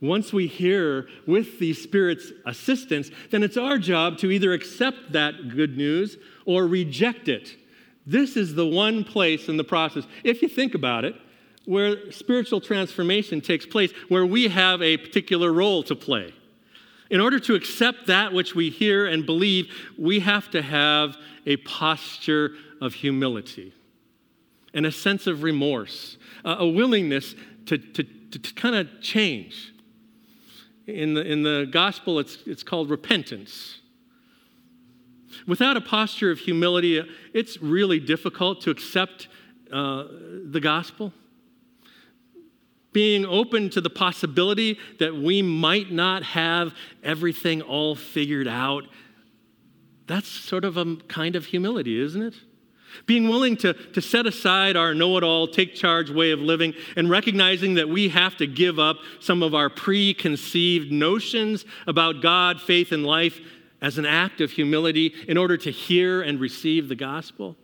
Once 0.01 0.33
we 0.33 0.47
hear 0.47 1.09
with 1.27 1.59
the 1.59 1.75
Spirit's 1.75 2.33
assistance, 2.47 3.11
then 3.31 3.43
it's 3.43 3.57
our 3.57 3.79
job 3.79 4.17
to 4.19 4.31
either 4.31 4.53
accept 4.53 5.13
that 5.13 5.49
good 5.49 5.77
news 5.77 6.17
or 6.47 6.67
reject 6.67 7.29
it. 7.29 7.57
This 8.07 8.37
is 8.37 8.55
the 8.55 8.67
one 8.67 9.03
place 9.05 9.49
in 9.49 9.57
the 9.57 9.65
process, 9.65 10.05
if 10.25 10.41
you 10.41 10.49
think 10.49 10.75
about 10.75 11.05
it, 11.05 11.17
where 11.67 12.11
spiritual 12.13 12.61
transformation 12.61 13.41
takes 13.41 13.67
place, 13.67 13.93
where 14.09 14.25
we 14.25 14.49
have 14.49 14.81
a 14.81 14.97
particular 14.97 15.53
role 15.53 15.83
to 15.83 15.95
play. 15.95 16.33
In 17.11 17.21
order 17.21 17.39
to 17.41 17.55
accept 17.55 18.07
that 18.07 18.33
which 18.33 18.55
we 18.55 18.71
hear 18.71 19.07
and 19.07 19.27
believe, 19.27 19.71
we 19.99 20.21
have 20.21 20.51
to 20.53 20.63
have 20.63 21.17
a 21.45 21.57
posture 21.59 22.53
of 22.81 22.95
humility 22.95 23.75
and 24.75 24.87
a 24.87 24.93
sense 24.93 25.27
of 25.27 25.43
remorse 25.43 26.17
a 26.45 26.67
willingness 26.67 27.35
to, 27.67 27.79
to, 27.79 28.03
to, 28.03 28.39
to 28.39 28.55
kind 28.55 28.75
of 28.75 28.89
change. 29.01 29.73
In 30.87 31.15
the, 31.15 31.23
in 31.23 31.43
the 31.43 31.69
gospel, 31.71 32.19
it's, 32.19 32.39
it's 32.47 32.63
called 32.63 32.91
repentance. 32.91 33.79
Without 35.47 35.77
a 35.77 35.81
posture 35.81 36.31
of 36.31 36.39
humility, 36.39 37.03
it's 37.33 37.61
really 37.63 38.01
difficult 38.01 38.61
to 38.63 38.71
accept 38.71 39.29
uh, 39.73 40.05
the 40.45 40.61
gospel. 40.61 41.13
Being 42.93 43.25
open 43.25 43.71
to 43.71 43.81
the 43.81 43.91
possibility 43.91 44.79
that 44.99 45.15
we 45.15 45.43
might 45.43 45.93
not 45.93 46.25
have 46.25 46.75
everything 47.05 47.63
all 47.63 47.95
figured 47.95 48.49
out, 48.49 48.85
that's 50.09 50.27
sort 50.27 50.65
of 50.65 50.77
a 50.77 50.97
kind 51.07 51.37
of 51.37 51.47
humility, 51.47 52.01
isn't 52.01 52.23
it? 52.23 52.35
Being 53.07 53.29
willing 53.29 53.57
to, 53.59 53.73
to 53.73 54.01
set 54.01 54.27
aside 54.27 54.77
our 54.77 54.95
know 54.95 55.17
it 55.17 55.25
all, 55.25 55.47
take 55.47 55.75
charge 55.75 56.11
way 56.11 56.31
of 56.31 56.41
living, 56.41 56.75
and 56.97 57.09
recognizing 57.09 57.75
that 57.75 57.89
we 57.89 58.09
have 58.09 58.37
to 58.39 58.47
give 58.47 58.79
up 58.79 58.97
some 59.21 59.43
of 59.43 59.55
our 59.55 59.71
preconceived 59.71 60.93
notions 60.93 61.65
about 61.87 62.23
God, 62.23 62.61
faith, 62.61 62.93
and 62.93 63.05
life 63.05 63.41
as 63.83 63.99
an 63.99 64.07
act 64.07 64.41
of 64.41 64.51
humility 64.51 65.15
in 65.29 65.37
order 65.37 65.57
to 65.57 65.71
hear 65.71 66.23
and 66.23 66.41
receive 66.41 66.89
the 66.89 66.97
gospel. 66.97 67.57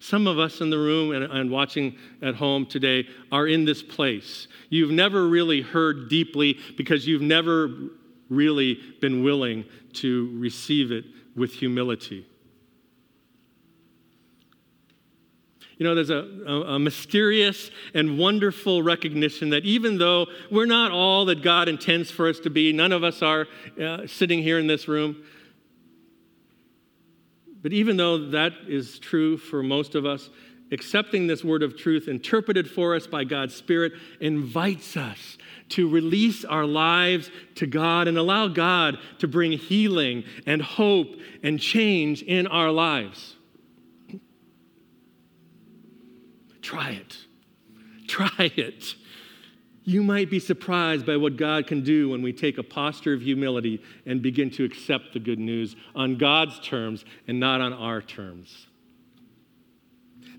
Some 0.00 0.26
of 0.26 0.38
us 0.38 0.60
in 0.60 0.70
the 0.70 0.78
room 0.78 1.12
and, 1.12 1.24
and, 1.24 1.50
watching 1.50 1.96
at 2.22 2.36
home 2.36 2.66
today 2.66 3.08
are 3.32 3.48
in 3.48 3.64
this 3.64 3.82
place. 3.82 4.46
You've 4.70 4.92
never 4.92 5.26
really 5.26 5.60
heard 5.60 6.08
deeply 6.08 6.58
because 6.76 7.06
you've 7.06 7.22
never 7.22 7.70
really 8.28 8.78
been 9.00 9.24
willing 9.24 9.64
to 9.94 10.30
receive 10.38 10.92
it 10.92 11.04
with 11.34 11.52
humility. 11.52 12.26
You 15.78 15.84
know, 15.84 15.94
there's 15.94 16.10
a, 16.10 16.26
a, 16.46 16.74
a, 16.74 16.78
mysterious 16.78 17.70
and 17.94 18.18
wonderful 18.18 18.82
recognition 18.82 19.50
that 19.50 19.64
even 19.64 19.96
though 19.96 20.26
we're 20.50 20.66
not 20.66 20.90
all 20.90 21.24
that 21.26 21.40
God 21.40 21.68
intends 21.68 22.10
for 22.10 22.28
us 22.28 22.40
to 22.40 22.50
be, 22.50 22.72
none 22.72 22.90
of 22.90 23.04
us 23.04 23.22
are 23.22 23.46
uh, 23.80 24.06
sitting 24.08 24.42
here 24.42 24.58
in 24.58 24.66
this 24.66 24.88
room, 24.88 25.22
but 27.62 27.72
even 27.72 27.96
though 27.96 28.30
that 28.30 28.54
is 28.66 28.98
true 28.98 29.36
for 29.36 29.62
most 29.62 29.94
of 29.94 30.04
us, 30.04 30.30
accepting 30.72 31.28
this 31.28 31.44
word 31.44 31.62
of 31.62 31.76
truth 31.76 32.08
interpreted 32.08 32.68
for 32.68 32.96
us 32.96 33.06
by 33.06 33.22
God's 33.22 33.54
Spirit 33.54 33.92
invites 34.20 34.96
us 34.96 35.38
to 35.70 35.88
release 35.88 36.44
our 36.44 36.66
lives 36.66 37.30
to 37.54 37.66
God 37.66 38.08
and 38.08 38.18
allow 38.18 38.48
God 38.48 38.98
to 39.18 39.28
bring 39.28 39.52
healing 39.52 40.24
and 40.44 40.60
hope 40.60 41.14
and 41.42 41.60
change 41.60 42.22
in 42.22 42.48
our 42.48 42.72
lives. 42.72 43.36
Try 46.62 46.90
it. 46.90 47.16
Try 48.06 48.52
it. 48.56 48.94
You 49.84 50.02
might 50.02 50.28
be 50.30 50.38
surprised 50.38 51.06
by 51.06 51.16
what 51.16 51.36
God 51.36 51.66
can 51.66 51.82
do 51.82 52.10
when 52.10 52.20
we 52.20 52.32
take 52.32 52.58
a 52.58 52.62
posture 52.62 53.14
of 53.14 53.22
humility 53.22 53.82
and 54.04 54.20
begin 54.20 54.50
to 54.50 54.64
accept 54.64 55.14
the 55.14 55.18
good 55.18 55.38
news 55.38 55.76
on 55.94 56.18
God's 56.18 56.60
terms 56.60 57.06
and 57.26 57.40
not 57.40 57.62
on 57.62 57.72
our 57.72 58.02
terms. 58.02 58.66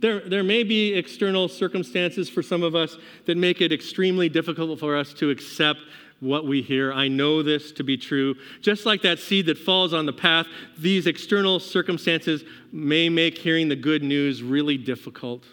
There, 0.01 0.21
there 0.21 0.43
may 0.43 0.63
be 0.63 0.93
external 0.93 1.47
circumstances 1.47 2.29
for 2.29 2.43
some 2.43 2.63
of 2.63 2.75
us 2.75 2.97
that 3.25 3.37
make 3.37 3.59
it 3.59 3.71
extremely 3.71 4.29
difficult 4.29 4.79
for 4.79 4.95
us 4.95 5.13
to 5.15 5.29
accept 5.29 5.79
what 6.19 6.45
we 6.45 6.61
hear. 6.61 6.93
I 6.93 7.07
know 7.07 7.41
this 7.41 7.71
to 7.73 7.83
be 7.83 7.97
true. 7.97 8.35
Just 8.61 8.85
like 8.85 9.01
that 9.01 9.19
seed 9.19 9.47
that 9.47 9.57
falls 9.57 9.93
on 9.93 10.05
the 10.05 10.13
path, 10.13 10.47
these 10.77 11.07
external 11.07 11.59
circumstances 11.59 12.43
may 12.71 13.09
make 13.09 13.37
hearing 13.37 13.67
the 13.67 13.75
good 13.75 14.03
news 14.03 14.43
really 14.43 14.77
difficult. 14.77 15.43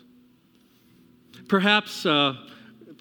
Perhaps. 1.48 2.06
Uh, 2.06 2.34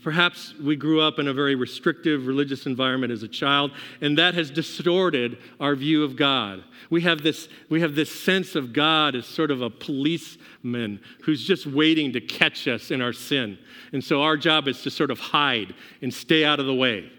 Perhaps 0.06 0.54
we 0.62 0.76
grew 0.76 1.02
up 1.02 1.18
in 1.18 1.28
a 1.28 1.34
very 1.34 1.56
restrictive 1.56 2.28
religious 2.28 2.68
environment 2.68 3.12
as 3.12 3.24
a 3.24 3.28
child, 3.28 3.72
and 4.02 4.16
that 4.20 4.36
has 4.36 4.52
distorted 4.52 5.40
our 5.60 5.74
view 5.74 6.04
of 6.04 6.16
God. 6.16 6.64
We 6.92 7.02
have 7.02 7.24
this, 7.24 7.50
we 7.70 7.82
have 7.82 7.96
this 7.96 8.12
sense 8.12 8.54
of 8.54 8.72
God 8.72 9.16
as 9.16 9.26
sort 9.26 9.50
of 9.50 9.64
a 9.64 9.70
policeman 9.72 11.00
who's 11.24 11.44
just 11.44 11.66
waiting 11.66 12.14
to 12.14 12.22
catch 12.22 12.68
us 12.68 12.92
in 12.92 13.02
our 13.02 13.14
sin. 13.14 13.58
And 13.94 14.04
so 14.04 14.22
our 14.22 14.38
job 14.38 14.68
is 14.68 14.84
to 14.84 14.92
sort 14.92 15.10
of 15.10 15.18
hide 15.18 15.74
and 16.04 16.14
stay 16.14 16.46
out 16.46 16.60
of 16.60 16.68
the 16.68 16.76
way. 16.76 17.12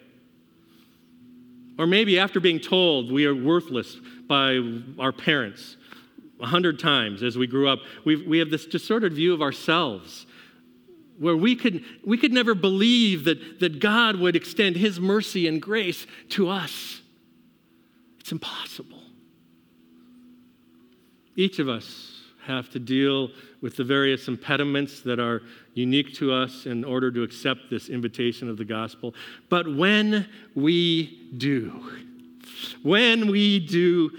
Or 1.81 1.89
maybe 1.89 2.21
after 2.21 2.39
being 2.39 2.61
told 2.61 3.11
we 3.11 3.27
are 3.27 3.35
worthless 3.35 3.97
by 4.29 4.61
our 4.97 5.11
parents 5.11 5.77
a 6.39 6.47
hundred 6.47 6.79
times 6.79 7.25
as 7.25 7.37
we 7.37 7.49
grew 7.49 7.69
up, 7.69 7.81
we 8.05 8.15
we 8.15 8.39
have 8.39 8.51
this 8.51 8.65
distorted 8.65 9.12
view 9.12 9.35
of 9.35 9.43
ourselves 9.43 10.27
where 11.19 11.37
we 11.37 11.57
could, 11.57 11.85
we 12.05 12.17
could 12.19 12.33
never 12.33 12.55
believe 12.55 13.25
that, 13.25 13.61
that 13.61 13.81
God 13.81 14.17
would 14.17 14.37
extend 14.37 14.77
His 14.77 15.01
mercy 15.01 15.47
and 15.49 15.61
grace 15.61 16.07
to 16.31 16.49
us. 16.49 17.01
It's 18.21 18.33
impossible. 18.33 19.03
Each 21.37 21.59
of 21.59 21.69
us 21.69 22.21
have 22.47 22.71
to 22.71 22.79
deal 22.79 23.31
with 23.61 23.77
the 23.77 23.85
various 23.85 24.29
impediments 24.29 25.01
that 25.01 25.19
are 25.19 25.43
unique 25.75 26.15
to 26.15 26.33
us 26.33 26.67
in 26.67 26.85
order 26.85 27.11
to 27.11 27.23
accept 27.23 27.71
this 27.71 27.89
invitation 27.89 28.49
of 28.49 28.57
the 28.57 28.65
gospel. 28.65 29.15
But 29.49 29.75
when 29.75 30.29
we 30.55 31.29
do, 31.37 31.93
when 32.83 33.31
we 33.31 33.59
do 33.59 34.11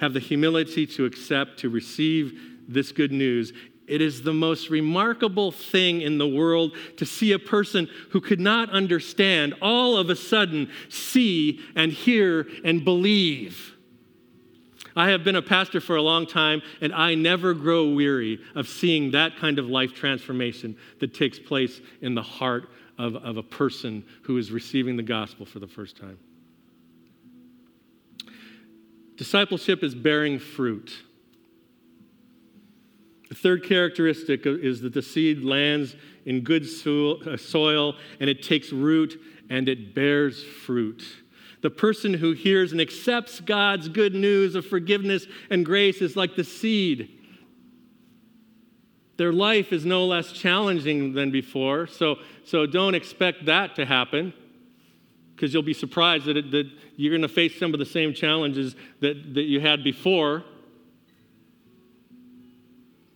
have 0.00 0.12
the 0.12 0.20
humility 0.20 0.86
to 0.86 1.04
accept, 1.04 1.58
to 1.60 1.68
receive 1.68 2.40
this 2.68 2.92
good 2.92 3.12
news, 3.12 3.52
it 3.86 4.00
is 4.00 4.22
the 4.22 4.34
most 4.34 4.68
remarkable 4.68 5.52
thing 5.52 6.00
in 6.00 6.18
the 6.18 6.26
world 6.26 6.72
to 6.96 7.06
see 7.06 7.32
a 7.32 7.38
person 7.38 7.88
who 8.10 8.20
could 8.20 8.40
not 8.40 8.70
understand 8.70 9.54
all 9.62 9.96
of 9.96 10.10
a 10.10 10.16
sudden 10.16 10.70
see 10.88 11.60
and 11.74 11.92
hear 11.92 12.46
and 12.64 12.84
believe. 12.84 13.74
I 14.96 15.10
have 15.10 15.24
been 15.24 15.36
a 15.36 15.42
pastor 15.42 15.80
for 15.80 15.96
a 15.96 16.02
long 16.02 16.26
time, 16.26 16.62
and 16.80 16.92
I 16.92 17.14
never 17.14 17.52
grow 17.52 17.90
weary 17.90 18.40
of 18.54 18.66
seeing 18.66 19.10
that 19.10 19.36
kind 19.36 19.58
of 19.58 19.68
life 19.68 19.92
transformation 19.92 20.76
that 21.00 21.12
takes 21.12 21.38
place 21.38 21.80
in 22.00 22.14
the 22.14 22.22
heart 22.22 22.70
of, 22.98 23.14
of 23.16 23.36
a 23.36 23.42
person 23.42 24.04
who 24.22 24.38
is 24.38 24.50
receiving 24.50 24.96
the 24.96 25.02
gospel 25.02 25.44
for 25.44 25.58
the 25.58 25.66
first 25.66 25.98
time. 25.98 26.18
Discipleship 29.16 29.82
is 29.82 29.94
bearing 29.94 30.38
fruit. 30.38 30.92
The 33.28 33.34
third 33.34 33.64
characteristic 33.64 34.46
is 34.46 34.80
that 34.82 34.94
the 34.94 35.02
seed 35.02 35.42
lands 35.42 35.96
in 36.24 36.40
good 36.40 36.64
uh, 36.64 37.36
soil 37.36 37.96
and 38.20 38.30
it 38.30 38.42
takes 38.42 38.72
root 38.72 39.20
and 39.50 39.68
it 39.68 39.94
bears 39.94 40.42
fruit. 40.44 41.02
The 41.62 41.70
person 41.70 42.14
who 42.14 42.32
hears 42.32 42.72
and 42.72 42.80
accepts 42.80 43.40
God's 43.40 43.88
good 43.88 44.14
news 44.14 44.54
of 44.54 44.66
forgiveness 44.66 45.26
and 45.50 45.64
grace 45.64 46.00
is 46.00 46.16
like 46.16 46.36
the 46.36 46.44
seed. 46.44 47.10
Their 49.16 49.32
life 49.32 49.72
is 49.72 49.84
no 49.84 50.04
less 50.04 50.30
challenging 50.32 51.14
than 51.14 51.30
before, 51.30 51.86
so, 51.86 52.16
so 52.44 52.66
don't 52.66 52.94
expect 52.94 53.46
that 53.46 53.74
to 53.76 53.86
happen 53.86 54.34
because 55.34 55.52
you'll 55.52 55.62
be 55.62 55.74
surprised 55.74 56.26
that, 56.26 56.36
it, 56.36 56.50
that 56.50 56.70
you're 56.96 57.10
going 57.10 57.22
to 57.22 57.28
face 57.28 57.58
some 57.58 57.72
of 57.72 57.78
the 57.78 57.86
same 57.86 58.14
challenges 58.14 58.74
that, 59.00 59.34
that 59.34 59.42
you 59.42 59.60
had 59.60 59.82
before. 59.84 60.44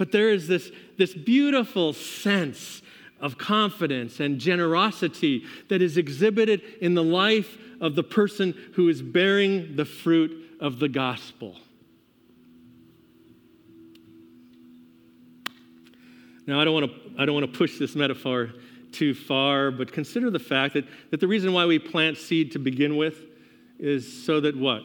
But 0.00 0.12
there 0.12 0.30
is 0.30 0.48
this, 0.48 0.72
this 0.96 1.12
beautiful 1.12 1.92
sense 1.92 2.80
of 3.20 3.36
confidence 3.36 4.18
and 4.18 4.38
generosity 4.38 5.44
that 5.68 5.82
is 5.82 5.98
exhibited 5.98 6.62
in 6.80 6.94
the 6.94 7.04
life 7.04 7.58
of 7.82 7.96
the 7.96 8.02
person 8.02 8.54
who 8.76 8.88
is 8.88 9.02
bearing 9.02 9.76
the 9.76 9.84
fruit 9.84 10.56
of 10.58 10.78
the 10.78 10.88
gospel. 10.88 11.58
Now, 16.46 16.62
I 16.62 16.64
don't 16.64 16.72
want 16.72 16.86
to, 16.86 16.98
I 17.18 17.26
don't 17.26 17.34
want 17.34 17.52
to 17.52 17.58
push 17.58 17.78
this 17.78 17.94
metaphor 17.94 18.54
too 18.92 19.12
far, 19.12 19.70
but 19.70 19.92
consider 19.92 20.30
the 20.30 20.38
fact 20.38 20.72
that, 20.72 20.86
that 21.10 21.20
the 21.20 21.28
reason 21.28 21.52
why 21.52 21.66
we 21.66 21.78
plant 21.78 22.16
seed 22.16 22.52
to 22.52 22.58
begin 22.58 22.96
with 22.96 23.18
is 23.78 24.24
so 24.24 24.40
that 24.40 24.56
what? 24.56 24.80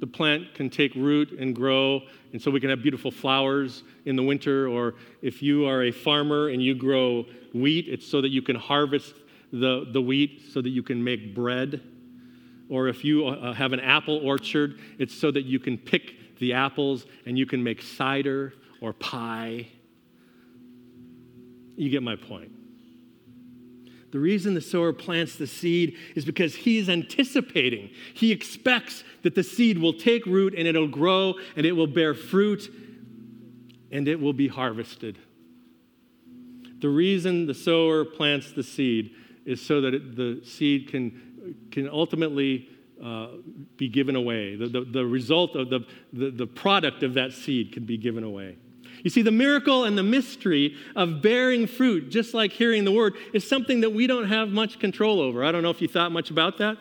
The 0.00 0.06
plant 0.06 0.54
can 0.54 0.70
take 0.70 0.94
root 0.94 1.32
and 1.32 1.54
grow, 1.54 2.02
and 2.32 2.40
so 2.40 2.50
we 2.50 2.60
can 2.60 2.70
have 2.70 2.82
beautiful 2.82 3.10
flowers 3.10 3.82
in 4.04 4.16
the 4.16 4.22
winter. 4.22 4.68
Or 4.68 4.94
if 5.22 5.42
you 5.42 5.66
are 5.66 5.84
a 5.84 5.90
farmer 5.90 6.48
and 6.48 6.62
you 6.62 6.74
grow 6.74 7.24
wheat, 7.52 7.86
it's 7.88 8.06
so 8.06 8.20
that 8.20 8.28
you 8.28 8.42
can 8.42 8.56
harvest 8.56 9.14
the, 9.52 9.86
the 9.92 10.00
wheat 10.00 10.42
so 10.52 10.60
that 10.60 10.70
you 10.70 10.82
can 10.82 11.02
make 11.02 11.34
bread. 11.34 11.82
Or 12.68 12.88
if 12.88 13.04
you 13.04 13.26
uh, 13.26 13.52
have 13.54 13.72
an 13.72 13.80
apple 13.80 14.18
orchard, 14.18 14.78
it's 14.98 15.14
so 15.14 15.30
that 15.30 15.44
you 15.44 15.58
can 15.58 15.78
pick 15.78 16.36
the 16.38 16.52
apples 16.52 17.06
and 17.26 17.38
you 17.38 17.46
can 17.46 17.62
make 17.62 17.82
cider 17.82 18.52
or 18.80 18.92
pie. 18.92 19.68
You 21.76 21.90
get 21.90 22.02
my 22.02 22.16
point. 22.16 22.57
The 24.10 24.18
reason 24.18 24.54
the 24.54 24.60
sower 24.60 24.92
plants 24.92 25.36
the 25.36 25.46
seed 25.46 25.96
is 26.14 26.24
because 26.24 26.54
he 26.54 26.78
is 26.78 26.88
anticipating. 26.88 27.90
He 28.14 28.32
expects 28.32 29.04
that 29.22 29.34
the 29.34 29.42
seed 29.42 29.78
will 29.78 29.92
take 29.92 30.24
root 30.24 30.54
and 30.56 30.66
it'll 30.66 30.88
grow 30.88 31.34
and 31.56 31.66
it 31.66 31.72
will 31.72 31.86
bear 31.86 32.14
fruit 32.14 32.72
and 33.90 34.08
it 34.08 34.20
will 34.20 34.32
be 34.32 34.48
harvested. 34.48 35.18
The 36.80 36.88
reason 36.88 37.46
the 37.46 37.54
sower 37.54 38.04
plants 38.04 38.52
the 38.52 38.62
seed 38.62 39.14
is 39.44 39.60
so 39.60 39.80
that 39.80 39.94
it, 39.94 40.16
the 40.16 40.40
seed 40.44 40.88
can, 40.88 41.56
can 41.70 41.88
ultimately 41.88 42.68
uh, 43.02 43.28
be 43.76 43.88
given 43.88 44.16
away. 44.16 44.56
The, 44.56 44.68
the, 44.68 44.80
the 44.82 45.06
result 45.06 45.54
of 45.56 45.70
the, 45.70 45.80
the, 46.12 46.30
the 46.30 46.46
product 46.46 47.02
of 47.02 47.14
that 47.14 47.32
seed 47.32 47.72
can 47.72 47.84
be 47.84 47.96
given 47.96 48.24
away. 48.24 48.56
You 49.02 49.10
see, 49.10 49.22
the 49.22 49.30
miracle 49.30 49.84
and 49.84 49.96
the 49.96 50.02
mystery 50.02 50.76
of 50.96 51.22
bearing 51.22 51.66
fruit, 51.66 52.10
just 52.10 52.34
like 52.34 52.52
hearing 52.52 52.84
the 52.84 52.92
word, 52.92 53.14
is 53.32 53.48
something 53.48 53.80
that 53.80 53.90
we 53.90 54.06
don't 54.06 54.28
have 54.28 54.48
much 54.48 54.78
control 54.78 55.20
over. 55.20 55.44
I 55.44 55.52
don't 55.52 55.62
know 55.62 55.70
if 55.70 55.80
you 55.80 55.88
thought 55.88 56.12
much 56.12 56.30
about 56.30 56.58
that. 56.58 56.76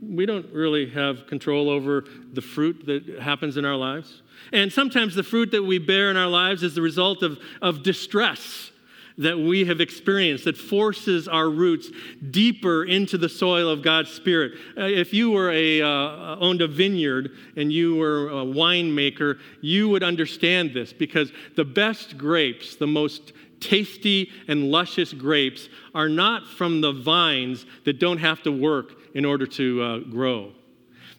We 0.00 0.26
don't 0.26 0.46
really 0.52 0.88
have 0.90 1.26
control 1.26 1.68
over 1.68 2.04
the 2.32 2.40
fruit 2.40 2.86
that 2.86 3.18
happens 3.20 3.56
in 3.56 3.64
our 3.64 3.76
lives. 3.76 4.22
And 4.52 4.72
sometimes 4.72 5.14
the 5.14 5.24
fruit 5.24 5.50
that 5.50 5.62
we 5.62 5.78
bear 5.78 6.10
in 6.10 6.16
our 6.16 6.28
lives 6.28 6.62
is 6.62 6.74
the 6.74 6.82
result 6.82 7.22
of, 7.22 7.38
of 7.60 7.82
distress 7.82 8.70
that 9.18 9.38
we 9.38 9.64
have 9.64 9.80
experienced 9.80 10.44
that 10.44 10.56
forces 10.56 11.28
our 11.28 11.50
roots 11.50 11.90
deeper 12.30 12.84
into 12.84 13.18
the 13.18 13.28
soil 13.28 13.68
of 13.68 13.82
God's 13.82 14.10
Spirit. 14.10 14.52
Uh, 14.76 14.84
if 14.84 15.12
you 15.12 15.32
were 15.32 15.50
a, 15.50 15.82
uh, 15.82 16.36
owned 16.40 16.62
a 16.62 16.68
vineyard 16.68 17.32
and 17.56 17.72
you 17.72 17.96
were 17.96 18.28
a 18.28 18.44
winemaker, 18.44 19.38
you 19.60 19.88
would 19.88 20.02
understand 20.02 20.72
this 20.72 20.92
because 20.92 21.32
the 21.56 21.64
best 21.64 22.16
grapes, 22.16 22.76
the 22.76 22.86
most 22.86 23.32
tasty 23.60 24.30
and 24.46 24.70
luscious 24.70 25.12
grapes, 25.12 25.68
are 25.94 26.08
not 26.08 26.46
from 26.46 26.80
the 26.80 26.92
vines 26.92 27.66
that 27.84 27.98
don't 27.98 28.18
have 28.18 28.42
to 28.44 28.52
work 28.52 28.92
in 29.14 29.24
order 29.24 29.46
to 29.46 29.82
uh, 29.82 29.98
grow. 29.98 30.52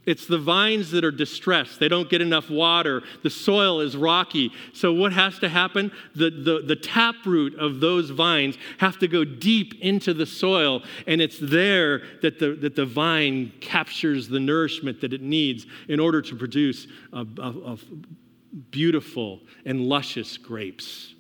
It's 0.09 0.25
the 0.25 0.39
vines 0.39 0.89
that 0.89 1.05
are 1.05 1.11
distressed. 1.11 1.79
They 1.79 1.87
don't 1.87 2.09
get 2.09 2.19
enough 2.19 2.49
water. 2.49 3.03
The 3.21 3.29
soil 3.29 3.79
is 3.79 3.95
rocky. 3.95 4.51
So, 4.73 4.91
what 4.91 5.13
has 5.13 5.37
to 5.37 5.49
happen? 5.49 5.91
The, 6.15 6.31
the, 6.31 6.63
the 6.65 6.75
taproot 6.75 7.53
of 7.59 7.79
those 7.79 8.09
vines 8.09 8.57
have 8.79 8.97
to 8.99 9.07
go 9.07 9.23
deep 9.23 9.79
into 9.81 10.15
the 10.15 10.25
soil, 10.25 10.81
and 11.05 11.21
it's 11.21 11.37
there 11.37 12.01
that 12.23 12.39
the, 12.39 12.55
that 12.55 12.75
the 12.75 12.87
vine 12.87 13.53
captures 13.61 14.27
the 14.27 14.39
nourishment 14.39 14.99
that 15.01 15.13
it 15.13 15.21
needs 15.21 15.67
in 15.87 15.99
order 15.99 16.23
to 16.23 16.35
produce 16.35 16.87
a, 17.13 17.23
a, 17.37 17.73
a 17.73 17.77
beautiful 18.71 19.41
and 19.63 19.81
luscious 19.81 20.37
grapes. 20.37 21.13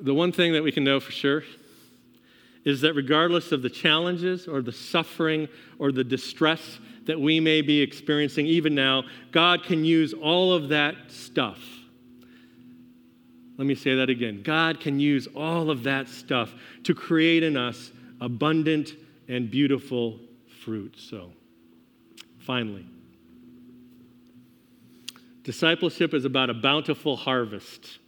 The 0.00 0.14
one 0.14 0.30
thing 0.30 0.52
that 0.52 0.62
we 0.62 0.70
can 0.70 0.84
know 0.84 1.00
for 1.00 1.10
sure 1.10 1.42
is 2.68 2.82
that 2.82 2.92
regardless 2.94 3.52
of 3.52 3.62
the 3.62 3.70
challenges 3.70 4.46
or 4.46 4.60
the 4.60 4.72
suffering 4.72 5.48
or 5.78 5.90
the 5.90 6.04
distress 6.04 6.78
that 7.06 7.18
we 7.18 7.40
may 7.40 7.62
be 7.62 7.80
experiencing 7.80 8.46
even 8.46 8.74
now, 8.74 9.04
God 9.32 9.62
can 9.62 9.84
use 9.84 10.12
all 10.12 10.52
of 10.52 10.68
that 10.68 10.94
stuff. 11.08 11.58
Let 13.56 13.66
me 13.66 13.74
say 13.74 13.94
that 13.94 14.10
again. 14.10 14.42
God 14.42 14.80
can 14.80 15.00
use 15.00 15.26
all 15.34 15.70
of 15.70 15.82
that 15.84 16.08
stuff 16.08 16.52
to 16.84 16.94
create 16.94 17.42
in 17.42 17.56
us 17.56 17.90
abundant 18.20 18.92
and 19.28 19.50
beautiful 19.50 20.20
fruit. 20.62 20.94
So, 20.98 21.32
finally, 22.40 22.86
discipleship 25.42 26.12
is 26.12 26.26
about 26.26 26.50
a 26.50 26.54
bountiful 26.54 27.16
harvest. 27.16 27.98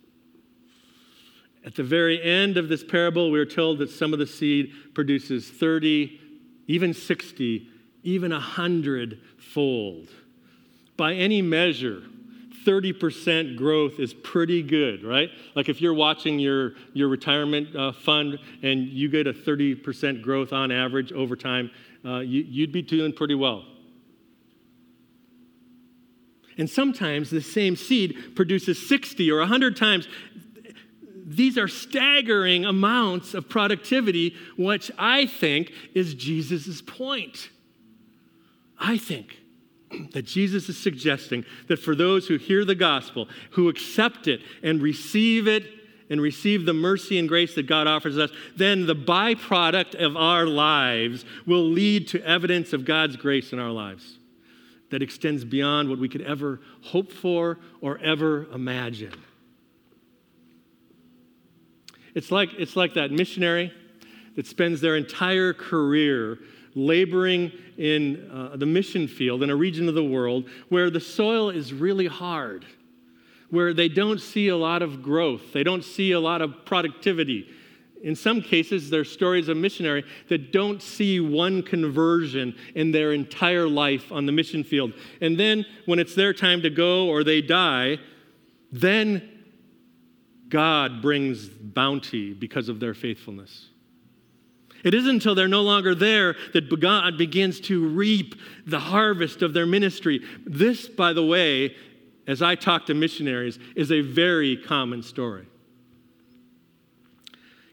At 1.65 1.75
the 1.75 1.83
very 1.83 2.23
end 2.23 2.57
of 2.57 2.69
this 2.69 2.83
parable, 2.83 3.31
we 3.31 3.39
are 3.39 3.47
told 3.47 3.79
that 3.79 3.91
some 3.91 4.13
of 4.13 4.19
the 4.19 4.27
seed 4.27 4.73
produces 4.95 5.49
30, 5.49 6.19
even 6.67 6.95
60, 6.95 7.69
even 8.03 8.33
100 8.33 9.21
fold. 9.39 10.09
By 10.97 11.15
any 11.15 11.43
measure, 11.43 12.03
30% 12.65 13.57
growth 13.57 13.99
is 13.99 14.13
pretty 14.13 14.63
good, 14.63 15.05
right? 15.05 15.31
Like 15.55 15.69
if 15.69 15.81
you're 15.81 15.95
watching 15.95 16.39
your, 16.39 16.73
your 16.93 17.09
retirement 17.09 17.75
uh, 17.75 17.93
fund 17.93 18.39
and 18.63 18.85
you 18.85 19.09
get 19.09 19.27
a 19.27 19.33
30% 19.33 20.23
growth 20.23 20.53
on 20.53 20.71
average 20.71 21.13
over 21.13 21.37
time, 21.37 21.71
uh, 22.05 22.19
you, 22.19 22.43
you'd 22.43 22.73
be 22.73 22.83
doing 22.83 23.13
pretty 23.13 23.35
well. 23.35 23.65
And 26.59 26.69
sometimes 26.69 27.31
the 27.31 27.41
same 27.41 27.77
seed 27.77 28.35
produces 28.35 28.87
60 28.87 29.31
or 29.31 29.39
100 29.39 29.77
times 29.77 30.09
these 31.31 31.57
are 31.57 31.69
staggering 31.69 32.65
amounts 32.65 33.35
of 33.35 33.49
productivity, 33.49 34.35
which 34.57 34.91
I 34.99 35.27
think 35.27 35.73
is 35.95 36.15
Jesus' 36.15 36.83
point. 36.83 37.51
I 38.81 38.99
think 38.99 39.37
that 40.13 40.23
Jesus 40.23 40.69
is 40.69 40.77
suggesting 40.77 41.45
that 41.69 41.79
for 41.79 41.95
those 41.95 42.27
who 42.27 42.37
hear 42.37 42.65
the 42.65 42.75
gospel, 42.75 43.29
who 43.51 43.69
accept 43.69 44.27
it 44.27 44.41
and 44.65 44.83
receive 44.83 45.47
it, 45.47 45.65
and 46.11 46.21
receive 46.21 46.67
the 46.67 46.75
mercy 46.75 47.17
and 47.21 47.29
grace 47.29 47.55
that 47.55 47.69
God 47.69 47.87
offers 47.87 48.19
us, 48.19 48.33
then 48.57 48.87
the 48.87 48.97
byproduct 48.97 49.95
of 49.95 50.17
our 50.17 50.45
lives 50.45 51.25
will 51.47 51.63
lead 51.63 52.09
to 52.09 52.21
evidence 52.27 52.73
of 52.73 52.85
God's 52.85 53.15
grace 53.15 53.53
in 53.53 53.61
our 53.61 53.71
lives 53.71 54.19
that 54.91 55.03
extends 55.03 55.45
beyond 55.45 55.89
what 55.89 56.01
we 56.01 56.09
could 56.09 56.23
ever 56.23 56.61
hope 56.83 57.13
for 57.13 57.59
or 57.81 57.99
ever 57.99 58.47
imagine. 58.53 59.13
It's 62.15 62.31
like, 62.31 62.51
it's 62.59 62.77
like 62.77 62.95
that 62.95 63.11
missionary 63.11 63.73
that 64.37 64.47
spends 64.47 64.81
their 64.81 64.97
entire 64.97 65.53
career 65.53 66.39
laboring 66.75 67.53
in 67.79 68.31
uh, 68.33 68.57
the 68.57 68.67
mission 68.67 69.09
field 69.09 69.43
in 69.43 69.51
a 69.51 69.57
region 69.57 69.89
of 69.89 69.95
the 69.95 70.05
world 70.05 70.49
where 70.69 70.91
the 70.91 71.01
soil 71.01 71.51
is 71.51 71.73
really 71.73 72.07
hard, 72.07 72.65
where 73.51 73.75
they 73.75 73.89
don't 73.89 74.21
see 74.21 74.49
a 74.49 74.57
lot 74.57 74.83
of 74.83 75.03
growth, 75.03 75.53
they 75.53 75.65
don't 75.65 75.85
see 75.85 76.13
a 76.13 76.21
lot 76.21 76.43
of 76.43 76.65
productivity. 76.65 77.49
In 78.03 78.17
some 78.17 78.41
cases, 78.41 78.89
there's 78.89 79.13
stories 79.13 79.49
of 79.49 79.59
missionary 79.59 80.05
that 80.29 80.53
don't 80.53 80.81
see 80.81 81.21
one 81.21 81.63
conversion 81.63 82.55
in 82.75 82.93
their 82.93 83.13
entire 83.13 83.69
life 83.69 84.11
on 84.11 84.25
the 84.25 84.33
mission 84.33 84.65
field. 84.65 84.95
And 85.21 85.39
then 85.39 85.67
when 85.85 85.99
it's 85.99 86.15
their 86.15 86.33
time 86.33 86.63
to 86.63 86.71
go 86.71 87.09
or 87.09 87.25
they 87.25 87.43
die, 87.43 87.99
then 88.73 89.40
God 90.51 91.01
brings 91.01 91.49
bounty 91.49 92.35
because 92.35 92.69
of 92.69 92.81
their 92.81 92.93
faithfulness. 92.93 93.69
It 94.83 94.95
isn't 94.95 95.11
until 95.11 95.35
they're 95.35 95.49
no 95.49 95.63
longer 95.63 95.95
there 95.95 96.37
that 96.53 96.81
God 96.81 97.17
begins 97.17 97.61
to 97.61 97.87
reap 97.87 98.35
the 98.67 98.81
harvest 98.81 99.43
of 99.43 99.53
their 99.53 99.67
ministry. 99.67 100.21
This, 100.45 100.89
by 100.89 101.13
the 101.13 101.25
way, 101.25 101.77
as 102.27 102.43
I 102.43 102.55
talk 102.55 102.87
to 102.87 102.95
missionaries, 102.95 103.59
is 103.77 103.93
a 103.93 104.01
very 104.01 104.57
common 104.57 105.03
story. 105.03 105.47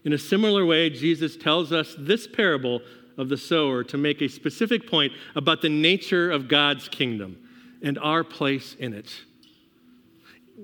In 0.04 0.12
a 0.12 0.18
similar 0.18 0.64
way, 0.64 0.90
Jesus 0.90 1.36
tells 1.36 1.72
us 1.72 1.94
this 1.98 2.26
parable 2.26 2.80
of 3.16 3.28
the 3.28 3.36
sower 3.36 3.82
to 3.84 3.98
make 3.98 4.22
a 4.22 4.28
specific 4.28 4.88
point 4.88 5.12
about 5.34 5.60
the 5.60 5.68
nature 5.68 6.30
of 6.30 6.48
God's 6.48 6.88
kingdom 6.88 7.36
and 7.82 7.98
our 7.98 8.22
place 8.22 8.76
in 8.78 8.92
it 8.92 9.12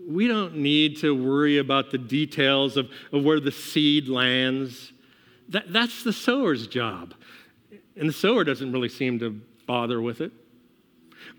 we 0.07 0.27
don't 0.27 0.57
need 0.57 0.99
to 0.99 1.15
worry 1.15 1.59
about 1.59 1.91
the 1.91 1.99
details 1.99 2.77
of, 2.77 2.91
of 3.13 3.25
where 3.25 3.41
the 3.41 3.53
seed 3.53 4.09
lands. 4.09 4.93
That, 5.49 5.73
that's 5.73 6.03
the 6.03 6.13
sower's 6.13 6.67
job. 6.67 7.15
And 7.97 8.09
the 8.09 8.13
sower 8.13 8.45
doesn't 8.45 8.73
really 8.73 8.89
seem 8.89 9.19
to 9.21 9.41
bother 9.67 10.01
with 10.01 10.21
it. 10.21 10.33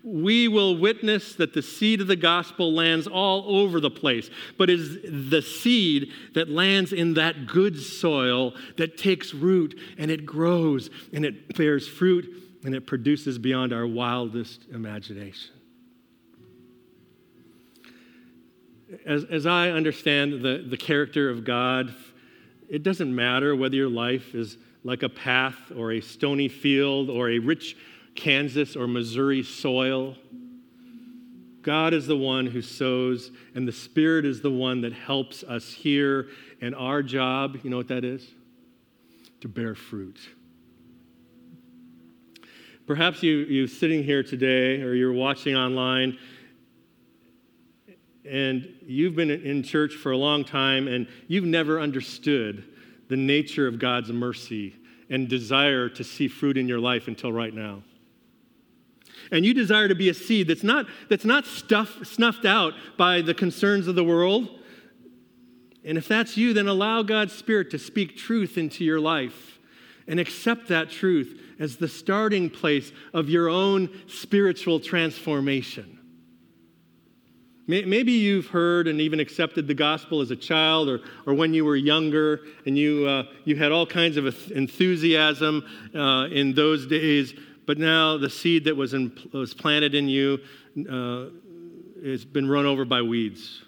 We 0.02 0.48
will 0.48 0.76
witness 0.76 1.34
that 1.34 1.52
the 1.52 1.62
seed 1.62 2.00
of 2.00 2.06
the 2.06 2.16
gospel 2.16 2.72
lands 2.72 3.06
all 3.06 3.44
over 3.46 3.78
the 3.78 3.90
place, 3.90 4.30
but 4.56 4.70
is 4.70 4.98
the 5.04 5.42
seed 5.42 6.12
that 6.34 6.48
lands 6.48 6.92
in 6.92 7.14
that 7.14 7.46
good 7.46 7.80
soil 7.80 8.54
that 8.76 8.98
takes 8.98 9.34
root 9.34 9.78
and 9.98 10.10
it 10.10 10.24
grows 10.24 10.90
and 11.12 11.24
it 11.24 11.56
bears 11.56 11.86
fruit 11.86 12.42
and 12.64 12.74
it 12.74 12.86
produces 12.86 13.38
beyond 13.38 13.72
our 13.72 13.86
wildest 13.86 14.64
imagination. 14.72 15.55
As, 19.04 19.24
as 19.24 19.46
I 19.46 19.70
understand 19.70 20.42
the, 20.42 20.64
the 20.68 20.76
character 20.76 21.28
of 21.28 21.44
God, 21.44 21.94
it 22.68 22.82
doesn't 22.82 23.14
matter 23.14 23.56
whether 23.56 23.74
your 23.74 23.88
life 23.88 24.34
is 24.34 24.58
like 24.84 25.02
a 25.02 25.08
path 25.08 25.72
or 25.76 25.92
a 25.92 26.00
stony 26.00 26.48
field 26.48 27.10
or 27.10 27.30
a 27.30 27.38
rich 27.38 27.76
Kansas 28.14 28.76
or 28.76 28.86
Missouri 28.86 29.42
soil. 29.42 30.16
God 31.62 31.92
is 31.92 32.06
the 32.06 32.16
one 32.16 32.46
who 32.46 32.62
sows, 32.62 33.32
and 33.56 33.66
the 33.66 33.72
Spirit 33.72 34.24
is 34.24 34.40
the 34.40 34.50
one 34.50 34.82
that 34.82 34.92
helps 34.92 35.42
us 35.42 35.72
hear. 35.72 36.28
And 36.60 36.74
our 36.76 37.02
job, 37.02 37.58
you 37.64 37.70
know 37.70 37.76
what 37.76 37.88
that 37.88 38.04
is? 38.04 38.24
To 39.40 39.48
bear 39.48 39.74
fruit. 39.74 40.18
Perhaps 42.86 43.24
you, 43.24 43.38
you 43.38 43.66
sitting 43.66 44.04
here 44.04 44.22
today 44.22 44.80
or 44.80 44.94
you're 44.94 45.12
watching 45.12 45.56
online 45.56 46.16
and 48.28 48.68
you've 48.86 49.14
been 49.14 49.30
in 49.30 49.62
church 49.62 49.94
for 49.94 50.12
a 50.12 50.16
long 50.16 50.44
time 50.44 50.88
and 50.88 51.06
you've 51.28 51.44
never 51.44 51.80
understood 51.80 52.64
the 53.08 53.16
nature 53.16 53.66
of 53.66 53.78
God's 53.78 54.10
mercy 54.10 54.74
and 55.08 55.28
desire 55.28 55.88
to 55.88 56.04
see 56.04 56.28
fruit 56.28 56.56
in 56.56 56.66
your 56.66 56.80
life 56.80 57.08
until 57.08 57.32
right 57.32 57.54
now. 57.54 57.82
And 59.30 59.44
you 59.44 59.54
desire 59.54 59.88
to 59.88 59.94
be 59.94 60.08
a 60.08 60.14
seed 60.14 60.48
that's 60.48 60.62
not, 60.62 60.86
that's 61.08 61.24
not 61.24 61.46
stuff, 61.46 62.04
snuffed 62.04 62.44
out 62.44 62.74
by 62.96 63.22
the 63.22 63.34
concerns 63.34 63.88
of 63.88 63.94
the 63.94 64.04
world. 64.04 64.48
And 65.84 65.96
if 65.96 66.08
that's 66.08 66.36
you, 66.36 66.52
then 66.52 66.68
allow 66.68 67.02
God's 67.02 67.32
Spirit 67.32 67.70
to 67.70 67.78
speak 67.78 68.16
truth 68.16 68.58
into 68.58 68.84
your 68.84 69.00
life 69.00 69.58
and 70.06 70.20
accept 70.20 70.68
that 70.68 70.90
truth 70.90 71.40
as 71.58 71.76
the 71.76 71.88
starting 71.88 72.50
place 72.50 72.92
of 73.12 73.28
your 73.28 73.48
own 73.48 73.88
spiritual 74.06 74.78
transformation. 74.80 75.95
Maybe 77.68 78.12
you've 78.12 78.46
heard 78.46 78.86
and 78.86 79.00
even 79.00 79.18
accepted 79.18 79.66
the 79.66 79.74
gospel 79.74 80.20
as 80.20 80.30
a 80.30 80.36
child 80.36 80.88
or, 80.88 81.00
or 81.26 81.34
when 81.34 81.52
you 81.52 81.64
were 81.64 81.74
younger 81.74 82.42
and 82.64 82.78
you, 82.78 83.08
uh, 83.08 83.24
you 83.44 83.56
had 83.56 83.72
all 83.72 83.84
kinds 83.84 84.16
of 84.16 84.26
enthusiasm 84.52 85.64
uh, 85.92 86.28
in 86.30 86.54
those 86.54 86.86
days, 86.86 87.34
but 87.66 87.76
now 87.76 88.18
the 88.18 88.30
seed 88.30 88.64
that 88.64 88.76
was, 88.76 88.94
in, 88.94 89.10
was 89.32 89.52
planted 89.52 89.96
in 89.96 90.08
you 90.08 90.38
uh, 90.88 91.26
has 92.08 92.24
been 92.24 92.48
run 92.48 92.66
over 92.66 92.84
by 92.84 93.02
weeds. 93.02 93.64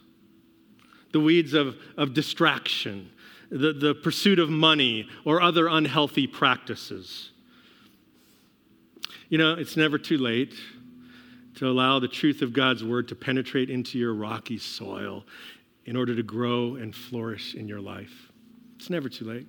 The 1.10 1.18
weeds 1.18 1.52
of, 1.52 1.74
of 1.96 2.14
distraction, 2.14 3.10
the, 3.50 3.72
the 3.72 3.96
pursuit 3.96 4.38
of 4.38 4.48
money, 4.48 5.08
or 5.24 5.42
other 5.42 5.66
unhealthy 5.66 6.28
practices. 6.28 7.30
You 9.28 9.38
know, 9.38 9.54
it's 9.54 9.76
never 9.76 9.98
too 9.98 10.18
late 10.18 10.54
to 11.58 11.68
allow 11.68 11.98
the 11.98 12.06
truth 12.06 12.40
of 12.40 12.52
God's 12.52 12.84
word 12.84 13.08
to 13.08 13.16
penetrate 13.16 13.68
into 13.68 13.98
your 13.98 14.14
rocky 14.14 14.58
soil 14.58 15.24
in 15.86 15.96
order 15.96 16.14
to 16.14 16.22
grow 16.22 16.76
and 16.76 16.94
flourish 16.94 17.56
in 17.56 17.66
your 17.66 17.80
life. 17.80 18.30
It's 18.76 18.90
never 18.90 19.08
too 19.08 19.24
late. 19.24 19.48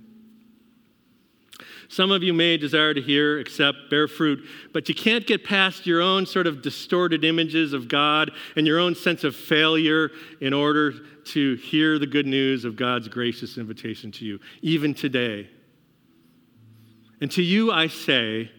Some 1.87 2.11
of 2.11 2.23
you 2.23 2.33
may 2.33 2.57
desire 2.57 2.95
to 2.95 3.01
hear, 3.01 3.37
accept, 3.39 3.91
bear 3.91 4.07
fruit, 4.07 4.43
but 4.73 4.89
you 4.89 4.95
can't 4.95 5.27
get 5.27 5.43
past 5.43 5.85
your 5.85 6.01
own 6.01 6.25
sort 6.25 6.47
of 6.47 6.63
distorted 6.63 7.23
images 7.23 7.73
of 7.73 7.87
God 7.87 8.31
and 8.55 8.65
your 8.65 8.79
own 8.79 8.95
sense 8.95 9.23
of 9.23 9.35
failure 9.35 10.09
in 10.41 10.51
order 10.51 10.93
to 11.25 11.55
hear 11.57 11.99
the 11.99 12.07
good 12.07 12.25
news 12.25 12.65
of 12.65 12.75
God's 12.75 13.07
gracious 13.07 13.57
invitation 13.59 14.11
to 14.13 14.25
you, 14.25 14.39
even 14.63 14.95
today. 14.95 15.47
And 17.21 17.29
to 17.31 17.43
you, 17.43 17.71
I 17.71 17.87
say, 17.87 18.49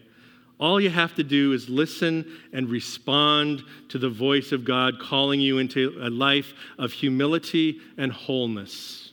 all 0.61 0.79
you 0.79 0.91
have 0.91 1.15
to 1.15 1.23
do 1.23 1.53
is 1.53 1.67
listen 1.67 2.39
and 2.53 2.69
respond 2.69 3.63
to 3.89 3.97
the 3.97 4.09
voice 4.09 4.51
of 4.51 4.63
God 4.63 4.99
calling 4.99 5.41
you 5.41 5.57
into 5.57 5.97
a 5.99 6.09
life 6.09 6.53
of 6.77 6.91
humility 6.91 7.81
and 7.97 8.11
wholeness. 8.11 9.11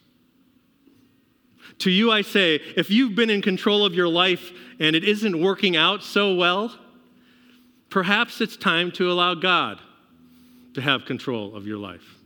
To 1.78 1.90
you, 1.90 2.12
I 2.12 2.20
say, 2.20 2.56
if 2.76 2.90
you've 2.90 3.14
been 3.14 3.30
in 3.30 3.40
control 3.40 3.86
of 3.86 3.94
your 3.94 4.08
life 4.08 4.50
and 4.78 4.94
it 4.94 5.04
isn't 5.04 5.40
working 5.40 5.74
out 5.74 6.02
so 6.02 6.34
well, 6.34 6.76
perhaps 7.88 8.42
it's 8.42 8.56
time 8.56 8.92
to 8.92 9.10
allow 9.10 9.34
God 9.34 9.80
to 10.74 10.82
have 10.82 11.06
control 11.06 11.56
of 11.56 11.66
your 11.66 11.78
life. 11.78 12.17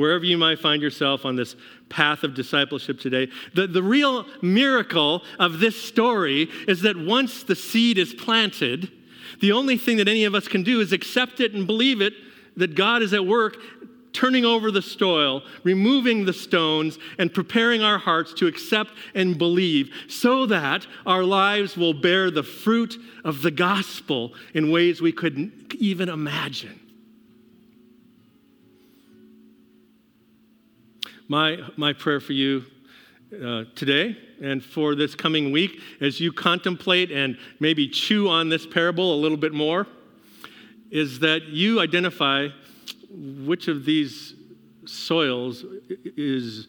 Wherever 0.00 0.24
you 0.24 0.38
might 0.38 0.58
find 0.58 0.80
yourself 0.80 1.26
on 1.26 1.36
this 1.36 1.56
path 1.90 2.24
of 2.24 2.32
discipleship 2.32 2.98
today, 2.98 3.28
the, 3.52 3.66
the 3.66 3.82
real 3.82 4.24
miracle 4.40 5.22
of 5.38 5.60
this 5.60 5.78
story 5.80 6.48
is 6.66 6.80
that 6.80 6.96
once 6.96 7.42
the 7.42 7.54
seed 7.54 7.98
is 7.98 8.14
planted, 8.14 8.90
the 9.40 9.52
only 9.52 9.76
thing 9.76 9.98
that 9.98 10.08
any 10.08 10.24
of 10.24 10.34
us 10.34 10.48
can 10.48 10.62
do 10.62 10.80
is 10.80 10.94
accept 10.94 11.38
it 11.40 11.52
and 11.52 11.66
believe 11.66 12.00
it 12.00 12.14
that 12.56 12.74
God 12.74 13.02
is 13.02 13.12
at 13.12 13.26
work 13.26 13.58
turning 14.14 14.46
over 14.46 14.70
the 14.70 14.80
soil, 14.80 15.42
removing 15.64 16.24
the 16.24 16.32
stones, 16.32 16.98
and 17.18 17.32
preparing 17.32 17.82
our 17.82 17.98
hearts 17.98 18.32
to 18.32 18.46
accept 18.46 18.92
and 19.14 19.36
believe 19.36 19.92
so 20.08 20.46
that 20.46 20.86
our 21.04 21.24
lives 21.24 21.76
will 21.76 21.92
bear 21.92 22.30
the 22.30 22.42
fruit 22.42 22.96
of 23.22 23.42
the 23.42 23.50
gospel 23.50 24.32
in 24.54 24.70
ways 24.70 25.02
we 25.02 25.12
couldn't 25.12 25.74
even 25.74 26.08
imagine. 26.08 26.79
My, 31.30 31.58
my 31.76 31.92
prayer 31.92 32.18
for 32.18 32.32
you 32.32 32.64
uh, 33.32 33.62
today 33.76 34.18
and 34.42 34.64
for 34.64 34.96
this 34.96 35.14
coming 35.14 35.52
week 35.52 35.80
as 36.00 36.18
you 36.18 36.32
contemplate 36.32 37.12
and 37.12 37.38
maybe 37.60 37.86
chew 37.86 38.28
on 38.28 38.48
this 38.48 38.66
parable 38.66 39.14
a 39.14 39.18
little 39.20 39.36
bit 39.36 39.54
more 39.54 39.86
is 40.90 41.20
that 41.20 41.44
you 41.44 41.78
identify 41.78 42.48
which 43.12 43.68
of 43.68 43.84
these 43.84 44.34
soils 44.86 45.64
is 46.16 46.66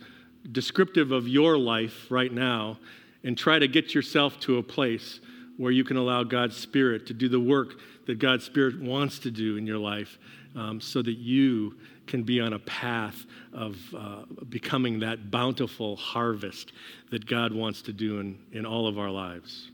descriptive 0.51 1.11
of 1.11 1.27
your 1.27 1.57
life 1.57 2.05
right 2.11 2.31
now 2.31 2.77
and 3.23 3.35
try 3.35 3.57
to 3.57 3.67
get 3.67 3.95
yourself 3.95 4.39
to 4.41 4.59
a 4.59 4.63
place 4.63 5.21
where 5.57 5.71
you 5.71 5.83
can 5.83 5.97
allow 5.97 6.23
God's 6.23 6.55
Spirit 6.55 7.07
to 7.07 7.15
do 7.15 7.27
the 7.27 7.39
work 7.39 7.79
that 8.05 8.19
God's 8.19 8.45
Spirit 8.45 8.79
wants 8.79 9.17
to 9.17 9.31
do 9.31 9.57
in 9.57 9.65
your 9.65 9.79
life 9.79 10.19
um, 10.55 10.79
so 10.79 11.01
that 11.01 11.17
you 11.17 11.73
can 12.11 12.23
be 12.23 12.41
on 12.41 12.51
a 12.51 12.59
path 12.59 13.25
of 13.53 13.77
uh, 13.97 14.23
becoming 14.49 14.99
that 14.99 15.31
bountiful 15.31 15.95
harvest 15.95 16.73
that 17.09 17.25
God 17.25 17.53
wants 17.53 17.81
to 17.83 17.93
do 17.93 18.19
in, 18.19 18.37
in 18.51 18.65
all 18.65 18.85
of 18.85 18.99
our 18.99 19.09
lives. 19.09 19.70